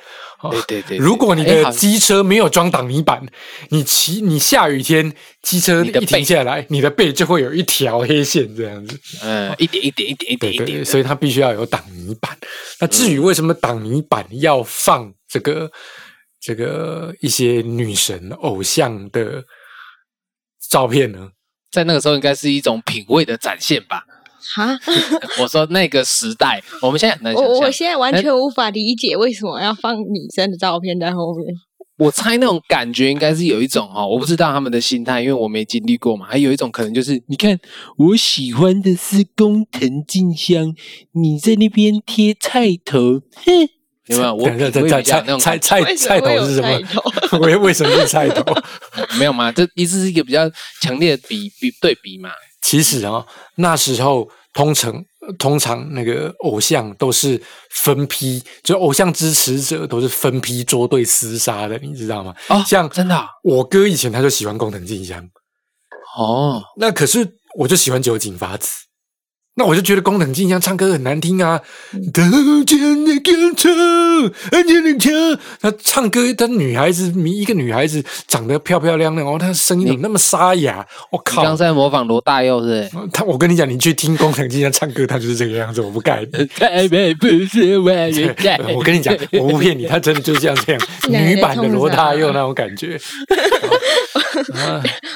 [0.52, 3.26] 对对对， 如果你的机车没有装挡泥板，
[3.70, 9.00] 你骑你下雨天机车一停下来，你的背就会有一条黑线这样子。
[9.24, 12.38] 嗯，一点一点一点一点一点，所以它必须要有挡泥板。
[12.80, 15.72] 那至于为什么挡泥板要放这个
[16.46, 19.44] 这个一些女神偶像的
[20.70, 21.30] 照片呢？
[21.72, 24.04] 在那个时候，应该是一种品味的展现吧？
[24.56, 24.78] 哈，
[25.42, 31.48] 我说那个时代，我们现在我我现在完全无法理解为什么要放女生的照片在后面。
[31.98, 36.28] 我猜那种感觉应该是有一种哈，我不知道他们的心态，因为我没经历过嘛。
[36.30, 37.60] 还有一种可能就是，你看
[37.98, 40.76] 我喜欢的是工藤静香，
[41.14, 43.75] 你在那边贴菜头，哼。
[44.08, 44.36] 有没有？
[44.36, 44.48] 我
[44.90, 47.40] 菜菜菜菜菜头是什么？
[47.40, 48.44] 为 为什么是菜头？
[49.18, 49.52] 没有嘛？
[49.52, 50.50] 这一直是一个比较
[50.82, 52.30] 强烈的比比对比嘛。
[52.62, 55.04] 其实啊，那时候通常
[55.38, 62.34] 通常那个偶像都是分批，就偶像支持者都是分批捉对厮杀的，你知道吗？
[62.50, 65.24] 哦，像真的，我哥以前他就喜欢工藤静香。
[66.18, 68.70] 哦，那可是我就喜欢酒井法子。
[69.58, 71.60] 那我就觉得工藤静香唱歌很难听啊！
[75.62, 80.86] 他唱歌，她女孩子，一个女孩子长得漂漂亮亮哦，她声音怎么那么沙哑？
[81.10, 81.42] 我靠！
[81.42, 82.90] 刚在模仿罗大佑是？
[83.14, 86.26] 他，我跟你讲，你去听工藤静香唱歌，她就是这个样子，我不盖。
[86.60, 87.88] 太美不是我
[88.36, 88.60] 盖。
[88.76, 93.00] 我跟你讲，我不骗你，她真的就是这样这样，女版的罗大佑那种感觉。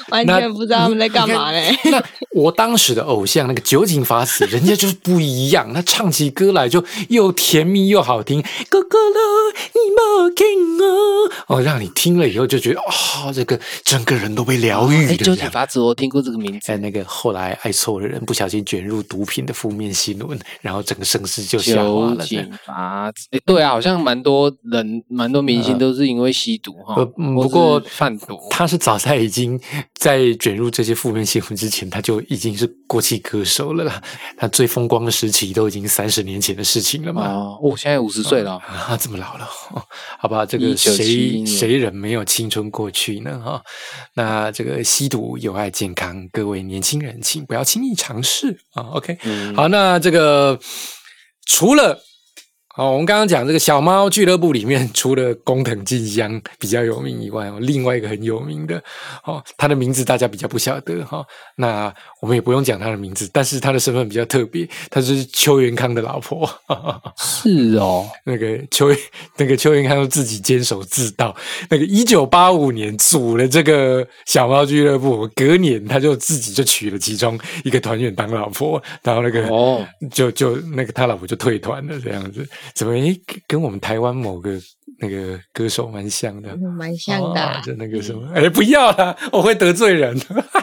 [0.10, 1.78] 完全不知道他们在干嘛嘞。
[1.91, 5.73] 那我当时的偶像那个酒井法子， 人家就是不一样。
[5.73, 8.41] 他唱起歌来就又甜蜜又好听。
[8.69, 10.45] 哥哥了，你莫听
[10.81, 15.15] 哦，哦，让你听了以后就觉得哦，这个整个人都被疗愈。
[15.17, 16.59] 酒井法子，我听过这个名字。
[16.65, 22.17] 在那个后来爱错的人不小心卷入毒品的负面新闻，然后整个声势就下滑了。
[22.17, 26.95] 酒井法子，哎，对啊，好像蛮多人、蛮多明星都是因为吸毒哈。
[27.05, 29.59] 不过贩毒，他是早在已经
[29.95, 34.01] 在卷入这些负面新闻之前，他就已经是过气歌手了啦。
[34.38, 37.27] 他最风光的时期都已经三十年前的事情了嘛。
[37.27, 39.47] 哦，我现在五十岁了啊，这么老了，
[40.17, 43.39] 好吧，这个谁谁人没有青春过去呢？
[43.39, 43.62] 哈，
[44.13, 48.84] 那这个吸毒有害健康，各位年轻人请不要轻易尝试啊。
[48.93, 49.17] OK，
[49.55, 50.60] 好，那这个
[51.45, 51.99] 除了。
[52.79, 58.81] 哦，我们刚刚讲这个小猫俱乐部里面，除了工藤静香比较有名以外，哦，另外一个很有名的，
[59.25, 61.21] 哦，他的名字大家比较不晓得哈。
[61.57, 66.49] 那我们也不用讲他的名字，但是他的身份比较特别，他是邱元康的老婆。
[67.17, 68.87] 是哦， 那个邱
[69.35, 71.35] 那个邱元康自己坚守自盗，
[71.69, 82.47] 那个一九八五年组了这个小猫俱乐部，隔年他就自己就娶了其中一个团员当老婆，然后那个哦，就就那个他老婆就退团了这样子。
[82.73, 84.51] 怎么诶，跟我们台湾某个
[84.99, 90.19] 那个歌手蛮像的，蛮像的，就那个什么，哎，不要啦，我会得罪人。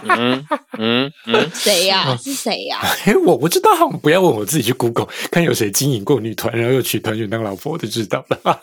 [0.08, 0.46] 嗯
[0.78, 2.16] 嗯嗯，谁呀？
[2.16, 2.78] 是谁呀？
[3.04, 8.60] 哎，我不知道，不要问我自己去 Google 看有谁经营过女团，然后又娶团员当老婆，我就知道了。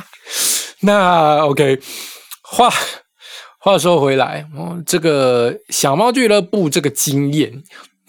[0.80, 1.80] 那 OK，
[2.42, 2.68] 话
[3.58, 7.62] 话说回来，哦，这个小猫俱乐部这个经验。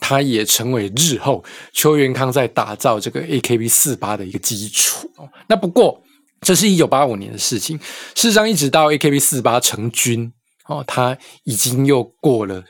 [0.05, 5.09] 他也成为日后邱元康在打造这个 AKB 四八的一个基础。
[5.47, 6.03] 那不过，
[6.41, 7.79] 这是一九八五年的事情。
[8.13, 10.33] 事实上，一直到 AKB 四八成军
[10.67, 12.61] 哦，他已经又过了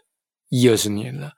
[0.50, 1.32] 一二十年了。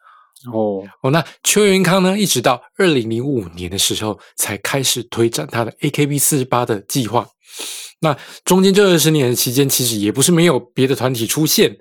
[0.51, 7.25] 哦哦，那邱元康呢，一直到二零零五年的时候才开始推展他的 AKB 四十八的计划。
[8.01, 11.77] 那中间这二十年的期间，其实也不是没有别的团体出现。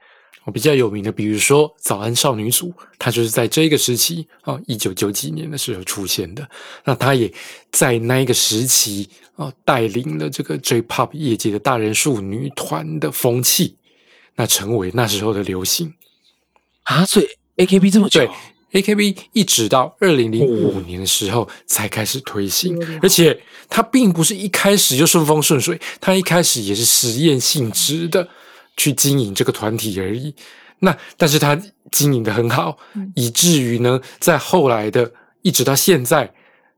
[0.53, 6.47] 比较有名的，比如说早安少女组，它就是在这个时期啊，一九九几年的时候出现的。
[6.85, 7.33] 那它也
[7.71, 13.77] 在那一个时期啊，带领了这个 J-Pop 业界的大人数女团的风气，
[14.37, 15.95] 那成为那时候的流行
[16.83, 17.07] 啊。
[17.07, 17.27] 所以
[17.57, 18.29] AKB 这么对
[18.73, 28.29] AKB 一直到二零零五年的时候才开始推行，而且它并不是一开始就顺风顺水，它一开始也是实验性质的。
[28.77, 30.35] 去经营这个团体而已，
[30.81, 31.61] 那但是他
[31.91, 32.77] 经营的很好，
[33.15, 36.33] 以至于呢，在后来的一直到现在，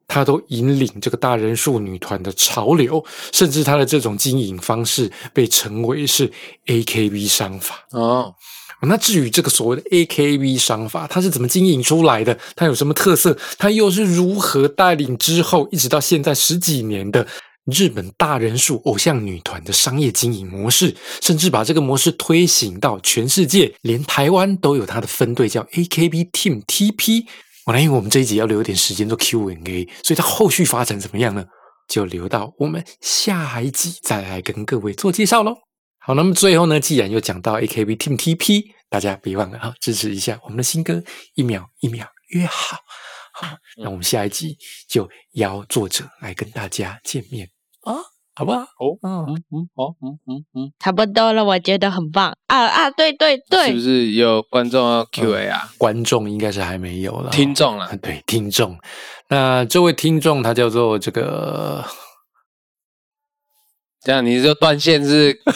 [0.06, 6.30] 他都引领这个大人数女团的潮流，甚至他的这种经营方式被称为是
[6.66, 8.35] AKB 商法哦。
[8.82, 12.38] 那至于这个所谓的 AKB 商法，它是怎么经营出来的？
[12.54, 13.37] 它有什么特色？
[13.56, 17.27] 它又是如何带领之后一直到现在十几年的？
[17.67, 27.27] 日本大人数偶像女团的商业经营模式，甚至把这个模式推行到全世界，连台湾都有它的分队，叫 AKB Team TP。
[27.67, 31.44] 我来，因为我们这一集要留点时间做 Q&A，所以它后续发展怎么样呢？
[31.88, 35.56] 就留到我们下一集再来跟各位做介绍喽。
[35.98, 41.02] 好，那么最后呢，既然又讲到 AKB Team TP，大家别忘了啊，支持一下我们的新歌，
[41.35, 42.79] 一秒一秒约好。
[43.33, 44.56] 好，那我们下一集
[44.88, 47.56] 就邀作者来跟大家见面。
[47.87, 48.00] 哦
[48.38, 48.58] 好不好？
[48.78, 52.90] 哦，嗯嗯，好，嗯嗯嗯，差不多了，我觉得很棒啊啊！
[52.90, 55.70] 对对对，是不是有观众要 Q&A 啊？
[55.78, 58.78] 观众应该是还没有了，听众了，对，听众。
[59.30, 61.82] 那这位听众他叫做这个，
[64.04, 65.40] 这样你就断线是？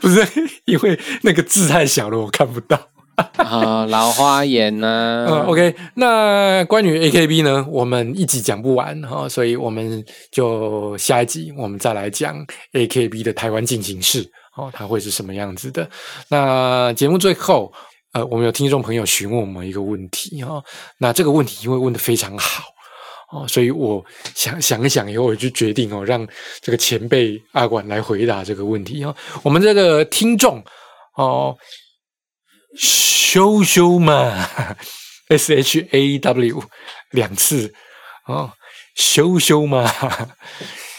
[0.00, 0.24] 不是，
[0.66, 2.78] 因为那个字太小了，我看不到。
[3.36, 5.26] 啊，老花眼呢？
[5.28, 5.74] 嗯，OK。
[5.94, 14.22] 那关于 AKB 呢，我们一集讲不完哈，所以我们就下一集我们再来讲 AKB 的台湾进行式
[14.56, 15.88] 哦，它会是什么样子的？
[16.28, 17.70] 那节目最后，
[18.12, 20.62] 呃，我们有听众朋友询问我们一个问题哈，
[20.96, 22.64] 那这个问题因为问的非常好
[23.30, 24.02] 哦，所以我
[24.34, 26.26] 想想一想以后，我就决定哦，让
[26.62, 29.14] 这个前辈阿管来回答这个问题哦。
[29.42, 30.64] 我们这个听众
[31.16, 31.54] 哦。
[32.76, 34.48] 羞羞嘛
[35.28, 36.62] ，S H A W
[37.10, 37.72] 两次
[38.26, 38.52] 哦，
[38.94, 39.90] 羞羞嘛，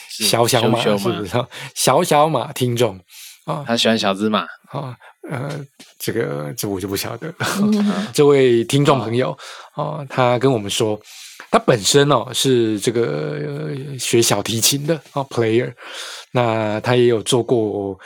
[0.10, 1.46] 小小马是不是？
[1.74, 3.00] 小小马听众
[3.46, 4.96] 啊，他喜欢小芝麻啊，
[5.30, 5.66] 呃，
[5.98, 7.34] 这个这我就不晓得。
[8.14, 9.38] 这位听众朋友
[9.76, 11.00] 哦，他跟我们说，
[11.50, 15.74] 他本身哦是这个学小提琴的啊，player，
[16.32, 17.98] 那他也有做过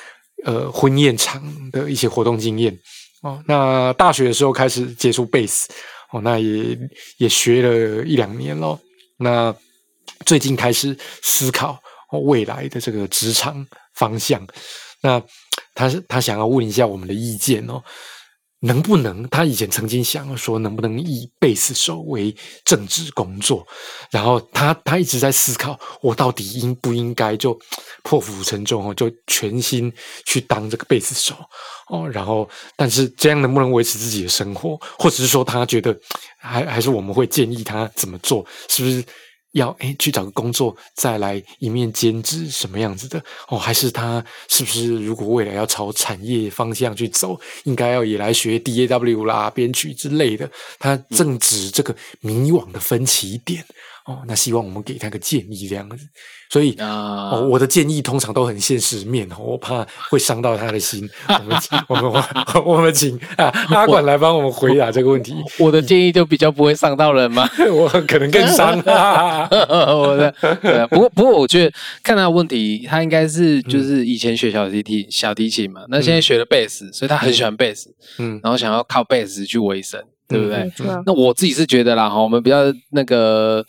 [0.45, 1.41] 呃婚宴场
[1.72, 2.78] 的一些活动经验。
[3.22, 5.68] 哦，那大学的时候开始接触贝斯，
[6.11, 6.78] 哦，那也
[7.18, 8.80] 也学了一两年咯。
[9.18, 9.53] 那
[10.26, 11.80] 最近开始思考
[12.24, 13.65] 未来的这个职场
[13.95, 14.45] 方向。
[15.01, 15.22] 那
[15.74, 17.84] 他他想要问一下我们的意见哦。
[18.61, 19.27] 能不能？
[19.29, 22.35] 他以前曾经想说，能不能以贝斯手为
[22.65, 23.65] 政治工作？
[24.09, 27.57] 然后他他一直在思考，我到底应不应该就
[28.03, 29.93] 破釜沉舟哦，就全心
[30.25, 31.35] 去当这个贝斯手
[31.89, 32.09] 哦？
[32.09, 34.75] 然后，但是这样能不能维持自己的生活？
[34.97, 35.95] 或者是说，他觉得
[36.39, 38.45] 还还是我们会建议他怎么做？
[38.69, 39.03] 是不是？
[39.53, 43.57] 要哎去找个工作，再来一面兼职什么样子的哦？
[43.57, 50.49] 还是他是不是如果未来要朝产业方向去走，应该要也来学 D A W 啦、编曲之类的？
[50.79, 53.65] 他正值这个迷惘的分歧点
[54.07, 54.21] 哦。
[54.27, 55.97] 那希望我们给他个建议这样子。
[56.49, 61.07] 所以哦，我的建议通常都很现实面哦，我怕会伤到他的心。
[61.27, 61.57] 我们
[61.89, 62.23] 我们
[62.65, 65.35] 我们请啊阿管来帮我们回答这个问题。
[65.59, 67.47] 我的建议就比较不会伤到人嘛？
[67.69, 68.77] 我可能更伤。
[68.81, 80.71] 我的不过不过，我觉得看他问题，他应该是就是以前学小提琴小提琴嘛，那现在学了贝斯，所以他很喜欢贝斯，嗯，然后想要靠贝斯去维生，对不对？
[81.05, 82.57] 那我自己是觉得啦，哈，我们比较
[82.91, 83.65] 那个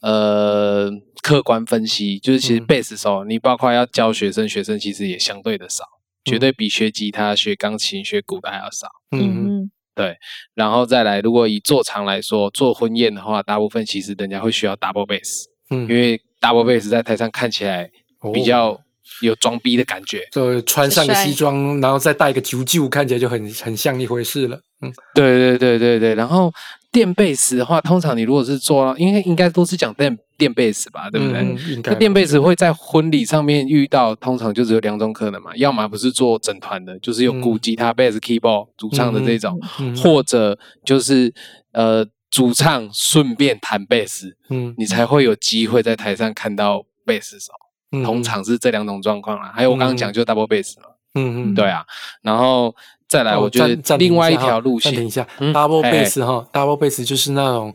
[0.00, 0.90] 呃。
[1.20, 5.84] 客观分析就是，其实贝斯手，你包括要教学生，学生其实也相对的少，
[6.24, 8.86] 绝对比学吉他、学钢琴、学鼓的还要少。
[9.10, 10.16] 嗯嗯，对。
[10.54, 17.90] 然后再来，如果以做场来说，做婚宴的话，大部分其实人家会需要 double bass，嗯，因为 double bass 在台上看起来
[18.32, 18.80] 比较
[19.22, 24.60] 有装逼的感觉，就穿上个西装，然后再戴个球球，看起来就很很像一回事了。
[24.80, 26.14] 嗯，对对对对对。
[26.14, 26.52] 然后
[26.92, 30.16] 电贝斯的话，通常你如果是做，应该应该都是讲电。
[30.38, 31.82] 电贝斯吧，对不对？
[31.82, 39.60] 那电贝斯会在婚礼上面遇到，通常就只有两种可能嘛，要么不是做整团的，就是有鼓、吉他、贝斯、keyboard 主唱的这种，
[40.00, 41.34] 或者就是
[41.72, 47.50] 呃主唱顺便弹贝斯，嗯，你才会有机会在台上看到贝斯手。
[47.90, 49.52] 通常是这两种状况啦。
[49.54, 51.84] 还有我刚刚讲就 double bass 嘛，嗯嗯，对啊，
[52.22, 52.74] 然后
[53.08, 57.74] 再来，我觉得另外一条路线，等一下，double bass 哈，double bass 就是那种。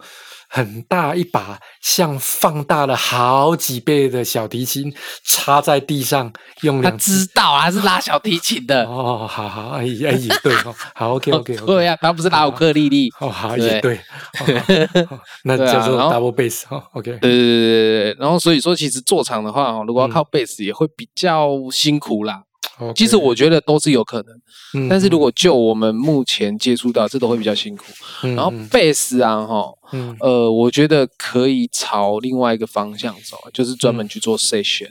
[0.56, 4.93] 很大一把，像放大了好几倍的小提琴
[5.26, 6.32] 插在地上，
[6.62, 8.86] 用他知道他是拉小提琴的。
[8.86, 13.99] 哦，好好，哎哎也对哦，好 OK OK，对呀，他不是拉乌克丽丽哦，好也对，
[15.43, 22.43] 那叫做 double bass 哦，OK，对对对对对，然后所以说其实做场的话如果要靠贝斯也会比较辛苦啦。
[22.96, 27.86] 其实我觉得都是有可能，但是如果就我们目前接触到，这都会比较辛苦。
[28.36, 29.72] 然后贝斯啊，哈，
[30.20, 34.90] 呃，我觉得可以朝另外一个方向走，就是专门去做 session，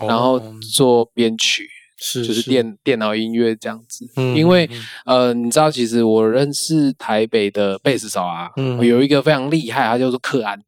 [0.00, 0.40] 然后
[0.74, 1.68] 做编曲，
[1.98, 4.04] 是就是电电脑音乐这样子。
[4.34, 4.68] 因为
[5.04, 8.50] 呃，你知道，其实我认识台北的贝斯手啊，
[8.82, 10.60] 有一个非常厉害，他叫做克安，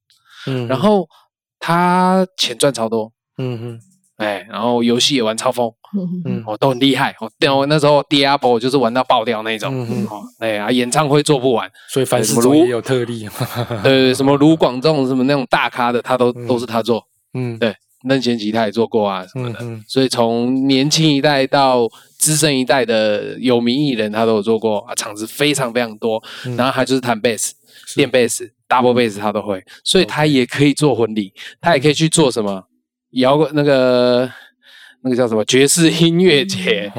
[0.46, 1.08] 嗯，然后
[1.58, 3.80] 他钱赚超多，嗯哼。
[4.16, 5.68] 哎，然后游戏也玩超疯，
[6.26, 7.14] 嗯，哦，都很厉害。
[7.20, 13.28] 我电我那时候 Diablo 就是玩到爆掉那种，嗯哦，对啊，演唱会做不完，所以凡事做也有特例。
[13.82, 17.04] 对对，什么卢广仲什么那种大咖的，他都都是他做。
[17.34, 17.74] 嗯，对，
[18.08, 19.58] 任贤齐他也做过啊什么的。
[19.88, 21.88] 所以从年轻一代到
[22.18, 26.22] 资深一代的有名艺人，他都有做过啊，场子非常非常多。
[26.56, 27.54] 然后他就是弹贝斯、
[27.96, 32.64] 电贝斯、double bass 他都会，所以他也可以做婚礼，他也可以去做什么。
[33.14, 34.28] 摇滚那个
[35.04, 36.90] 那个叫什么爵士音乐节，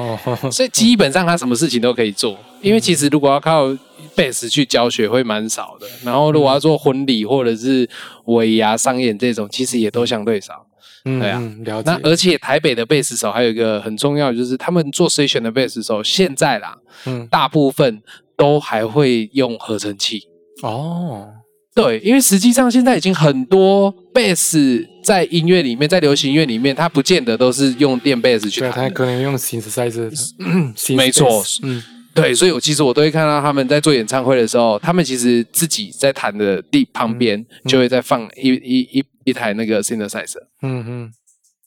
[0.50, 2.38] 所以基本上他什么事情都可以做。
[2.62, 3.76] 因为其实如果要靠
[4.14, 7.88] 贝斯去教学会蛮少的，然后如果要做婚礼或者是
[8.26, 10.66] 尾牙商演这种，其实也都相对少。
[11.04, 11.90] 对啊，了解。
[11.90, 18.02] 那而且台北的贝斯手还有一个很重要，就是他们做 session 的贝斯手，现在啦，嗯，大部分
[18.36, 20.22] 都还会用合成器。
[20.62, 21.28] 哦，
[21.76, 30.10] 对，因为实际上现在已经很多贝斯在音乐里面，在流行音乐里面，它不见得都是用电贝斯去弹，它可能用 synthesizer。
[30.96, 31.82] 没错，嗯。
[32.14, 40.40] 对，所以我其实我都会看到他们在做演唱会的时候，他们其实自己在弹的地旁边就会在放一一一一台那个 synthesizer。
[40.62, 41.10] 嗯嗯，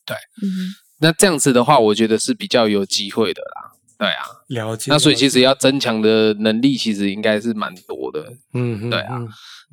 [0.08, 0.18] 对，
[1.02, 3.49] 那这样子的话，我觉得是比较有机会的啦。
[4.00, 4.90] 对啊，了解。
[4.90, 8.34] 那所以其实要增强的能力，其实应该是蛮多的。
[8.56, 9.20] 嗯，对啊，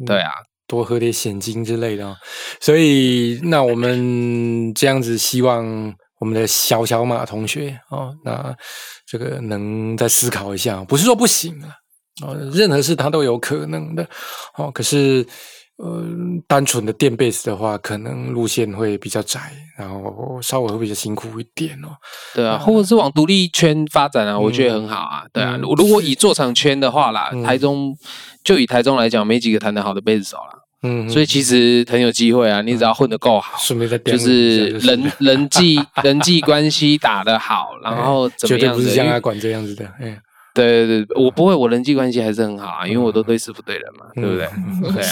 [0.05, 0.33] 对啊，
[0.67, 2.15] 多喝点现金之类的。
[2.61, 8.55] 所以那我们这样子，希望我们的小小马同学哦，那。
[9.09, 11.71] 这个能再思考一下，不是说不行啊，
[12.27, 14.05] 哦，任何事它都有可能的，
[14.57, 15.25] 哦，可是，
[15.79, 16.03] 呃，
[16.49, 21.89] 单纯的电贝斯的话，可能路线会比较窄，然后稍微会比较辛苦一点哦。
[22.35, 25.25] 对啊，或者是往独立圈发展啊，我觉得很好啊。
[25.33, 27.95] 对啊，如果以做场圈的话啦，台中
[28.43, 30.63] 就以台中来讲，没几个弹得好的贝斯手啦。
[30.83, 33.59] 嗯，所以其实很有机会啊，你只要混得够好，
[34.05, 40.17] 就是人人际 人际关系打得好，然后怎么样不是，像他管这样子的，哎，
[40.57, 44.49] 对对对，我不会，我人际关系还是很好啊，因为我都对事不对人嘛，对不对？
[44.93, 45.03] 对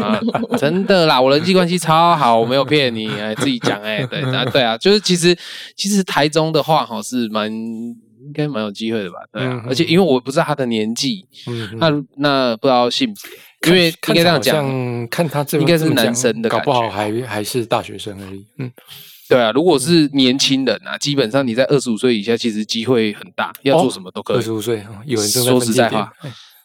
[0.00, 0.20] 啊，
[0.56, 5.36] 真的啦，我人际关系超好，我没有骗你，哎，自己讲，哎，对啊，对啊，就是其实
[5.76, 9.16] 其实台中的话，哈，是蛮应该蛮有机会的吧？
[9.32, 11.26] 对啊，而且因为我不知道他的年纪，
[11.78, 13.14] 那那不知道性别。
[13.64, 18.44] 因为应该这样讲，看他这应该是男生的，搞不好还还是大学生而已。
[18.58, 18.68] 嗯，
[19.32, 24.36] 对啊，如果是年轻人啊，基本上你在二十五岁以下，其实机会很大，要做什么都可以。
[24.36, 26.12] 二十五岁，有人说实在话，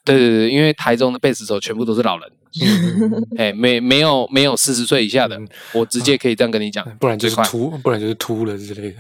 [0.03, 2.32] 对对对，因为台中的贝斯手全部都是老人，
[3.38, 5.39] 哎，没没有没有四十岁以下的，
[5.74, 8.97] 我直接可以这样跟你讲，不然就是秃，不然就是秃了之类的。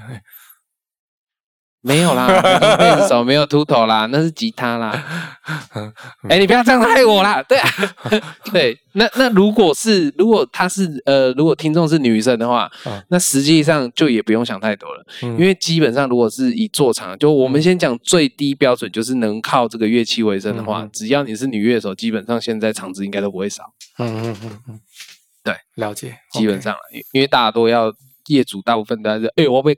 [1.81, 2.27] 没有啦，
[2.77, 4.91] 贝斯手没有秃头啦，那是吉他啦。
[6.27, 7.41] 哎，你不要这样害我啦。
[7.47, 7.69] 对啊，
[8.51, 12.69] 对，那那如果是如果他是呃，如果听众是女生的话，
[13.09, 23.63] 那实际上就也不用想太多了，因为基本上如果是以做场，就我们先讲最低标准，就是能靠这个乐器为生的话，只要你是女乐手，基本上现在场子应该都不会少。
[23.99, 24.79] 嗯嗯嗯嗯，
[25.43, 26.75] 对，了解，基本上
[27.13, 27.93] 因为大家都要。
[28.27, 29.77] 业主大部分都是，哎，我被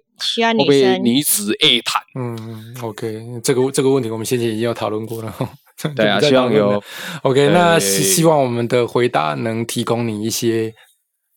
[0.57, 2.01] 我被女子 A 谈。
[2.15, 5.33] 嗯，OK，这个这个问题我们先前已经有讨论过了。
[5.95, 6.83] 对啊，希望有
[7.23, 10.73] OK，那希希望我们的回答能提供你一些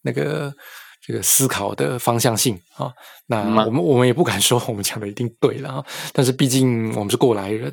[0.03, 0.53] 那个
[1.07, 2.91] 这个思考的方向性啊。
[3.27, 7.73] 那我们我们也不敢说我们讲的一定对了啊，但是毕竟我们是过来人。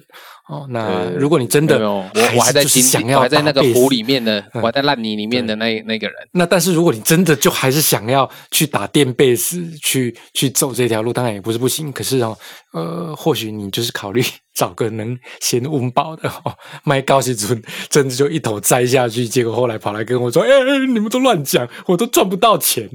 [0.50, 2.04] 哦，那如果你真的，我
[2.36, 6.16] 我还在想要，还在那个湖里面的，我还在烂泥里面的那那个人。
[6.32, 11.92] 那但是如果你真的就还是想要去打电贝斯，去去走这条路，当然也不是不行。
[11.92, 12.36] 可是哦，
[12.74, 14.24] 呃，或许你就是考虑
[14.56, 16.52] 找个能先温饱的，哦，
[16.84, 20.50] 卖高息尊，真的就一头栽下去，结果后来跑来跟我说：“哎，
[20.88, 22.90] 你们都乱讲，我都赚不到钱。”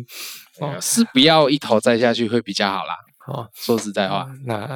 [0.60, 2.96] 哦，是不要一头栽下去会比较好啦。
[3.26, 4.68] 哦，说实在话，那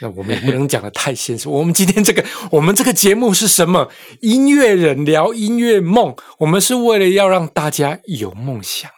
[0.00, 1.48] 那我们也不能讲的太现实。
[1.50, 3.88] 我们今天这个，我们这个节目是什么？
[4.20, 8.95] 音乐人聊音乐梦，我们是为了要让大家有梦想的，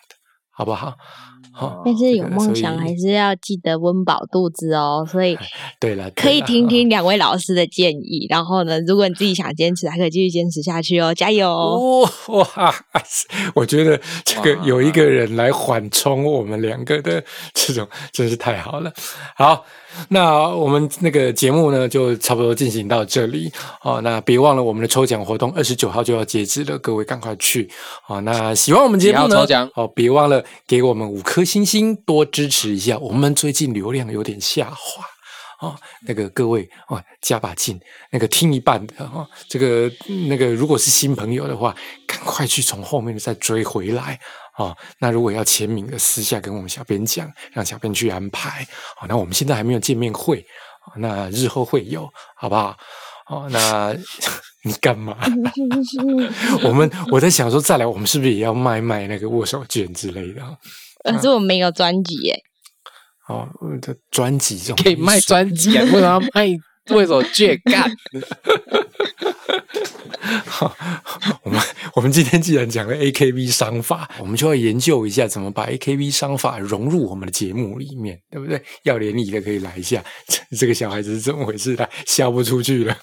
[0.59, 0.93] 好不好？
[1.85, 5.39] 但是有梦想还是要记得温饱肚子哦，所以
[5.79, 8.27] 对了，可以听听 两位老师的建议。
[8.29, 12.09] 然后呢，如果你自己想坚持，还可以继续坚持下去哦，加油！
[12.27, 12.75] 哇，
[13.55, 17.23] 我觉得这个有一个人来缓冲我们两个的
[17.55, 18.93] 这种，真是太好了。
[19.37, 19.65] 好。
[20.09, 24.01] 那我们那个节目呢，就差不多进行到这里哦。
[24.03, 27.69] 那别忘了我们的抽奖活动，二十九号就要截止了，各位赶快去
[28.07, 28.21] 哦。
[28.21, 32.99] 那喜欢我们节目呢，哦，别忘了给我们五颗星星，多支持一下。
[32.99, 35.05] 我们最近流量有点下滑
[35.61, 35.77] 哦，
[36.07, 37.81] 那个各位哦，加把劲，
[38.11, 39.91] 那个听一半的哈，这个
[40.29, 41.75] 那个如果是新朋友的话，
[42.07, 44.21] 赶快去从后面再追回来。
[44.59, 48.67] 哦，那如果要签名的，私下跟我们小编讲，让小编去安排。
[49.01, 50.45] 哦，那我们现在还没有见面会，
[50.97, 52.77] 那日后会有，好不好？
[53.31, 53.95] 哦，那
[54.65, 55.17] 你干嘛？
[56.65, 60.43] 我们我在想说，再来，我们是不是也要卖卖那个握手券之类的？
[61.05, 62.43] 可是我没有专辑耶。
[63.29, 63.49] 哦，
[63.81, 65.85] 这专辑这种可以卖专辑啊？
[65.87, 66.49] 为什么要卖
[66.91, 67.57] 握手券？
[67.65, 67.89] 干？
[70.47, 70.77] 好，
[71.43, 71.61] 我们
[71.95, 78.63] 我们今天既然讲了 AKB 商法，我们就要研究一下怎么把 AKB 商法融入我们的节目里面，对不对？
[78.83, 80.03] 要联谊的可以来一下，
[80.59, 81.75] 这个小孩子是怎么回事？
[81.77, 82.97] 他，笑不出去了。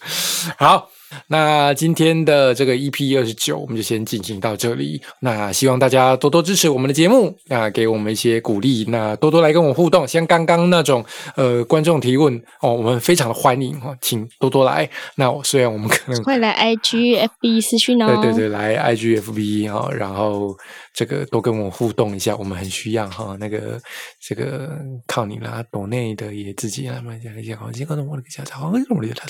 [0.57, 0.89] 好。
[1.27, 5.01] 那今天的这个 EP 二十九，我们就先进行到这里。
[5.19, 10.07] 那希望大家多多支持我们的节目，那给我们一些鼓励，那多多来跟我互动。
[10.07, 11.03] 像刚刚那种
[11.35, 14.89] 呃观众提问哦，我们非常的欢迎哦，请多多来。
[15.15, 20.55] 那虽然我们可能会来 IG FB 私讯哦，对对对，来 IG FB 哈，然后
[20.93, 23.35] 这个多跟我互动一下，我们很需要哈。
[23.39, 23.79] 那个
[24.21, 29.27] 这个靠你啦，岛内的也自己来慢讲一下，好，先告诉我的个家长，好，努力的他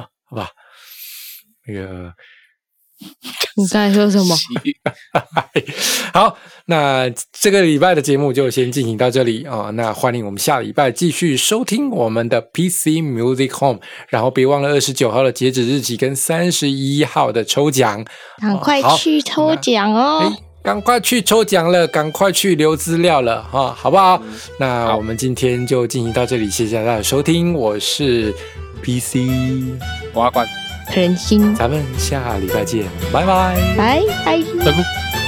[0.00, 0.48] 啊，好吧。
[1.66, 2.12] 那个，
[3.56, 4.36] 你刚才说什么？
[6.14, 6.36] 好，
[6.66, 9.70] 那这个礼拜的节目就先进行到这里啊。
[9.74, 18.04] 那欢迎我们下礼拜继续收听我们的 PC Music Home，然后别忘了二十九号的截止日期跟三十一号的抽奖，
[18.40, 20.32] 赶快去抽奖哦！
[20.62, 24.20] 赶快去抽奖了，赶快去留资料了哈，好不好？
[24.58, 28.34] 那我们今天就进行到这里，谢谢大家的收听，我是
[28.82, 29.18] PC
[30.14, 30.65] 阿关。
[30.94, 35.25] 人心，咱们下礼拜见，拜拜，拜拜，拜拜。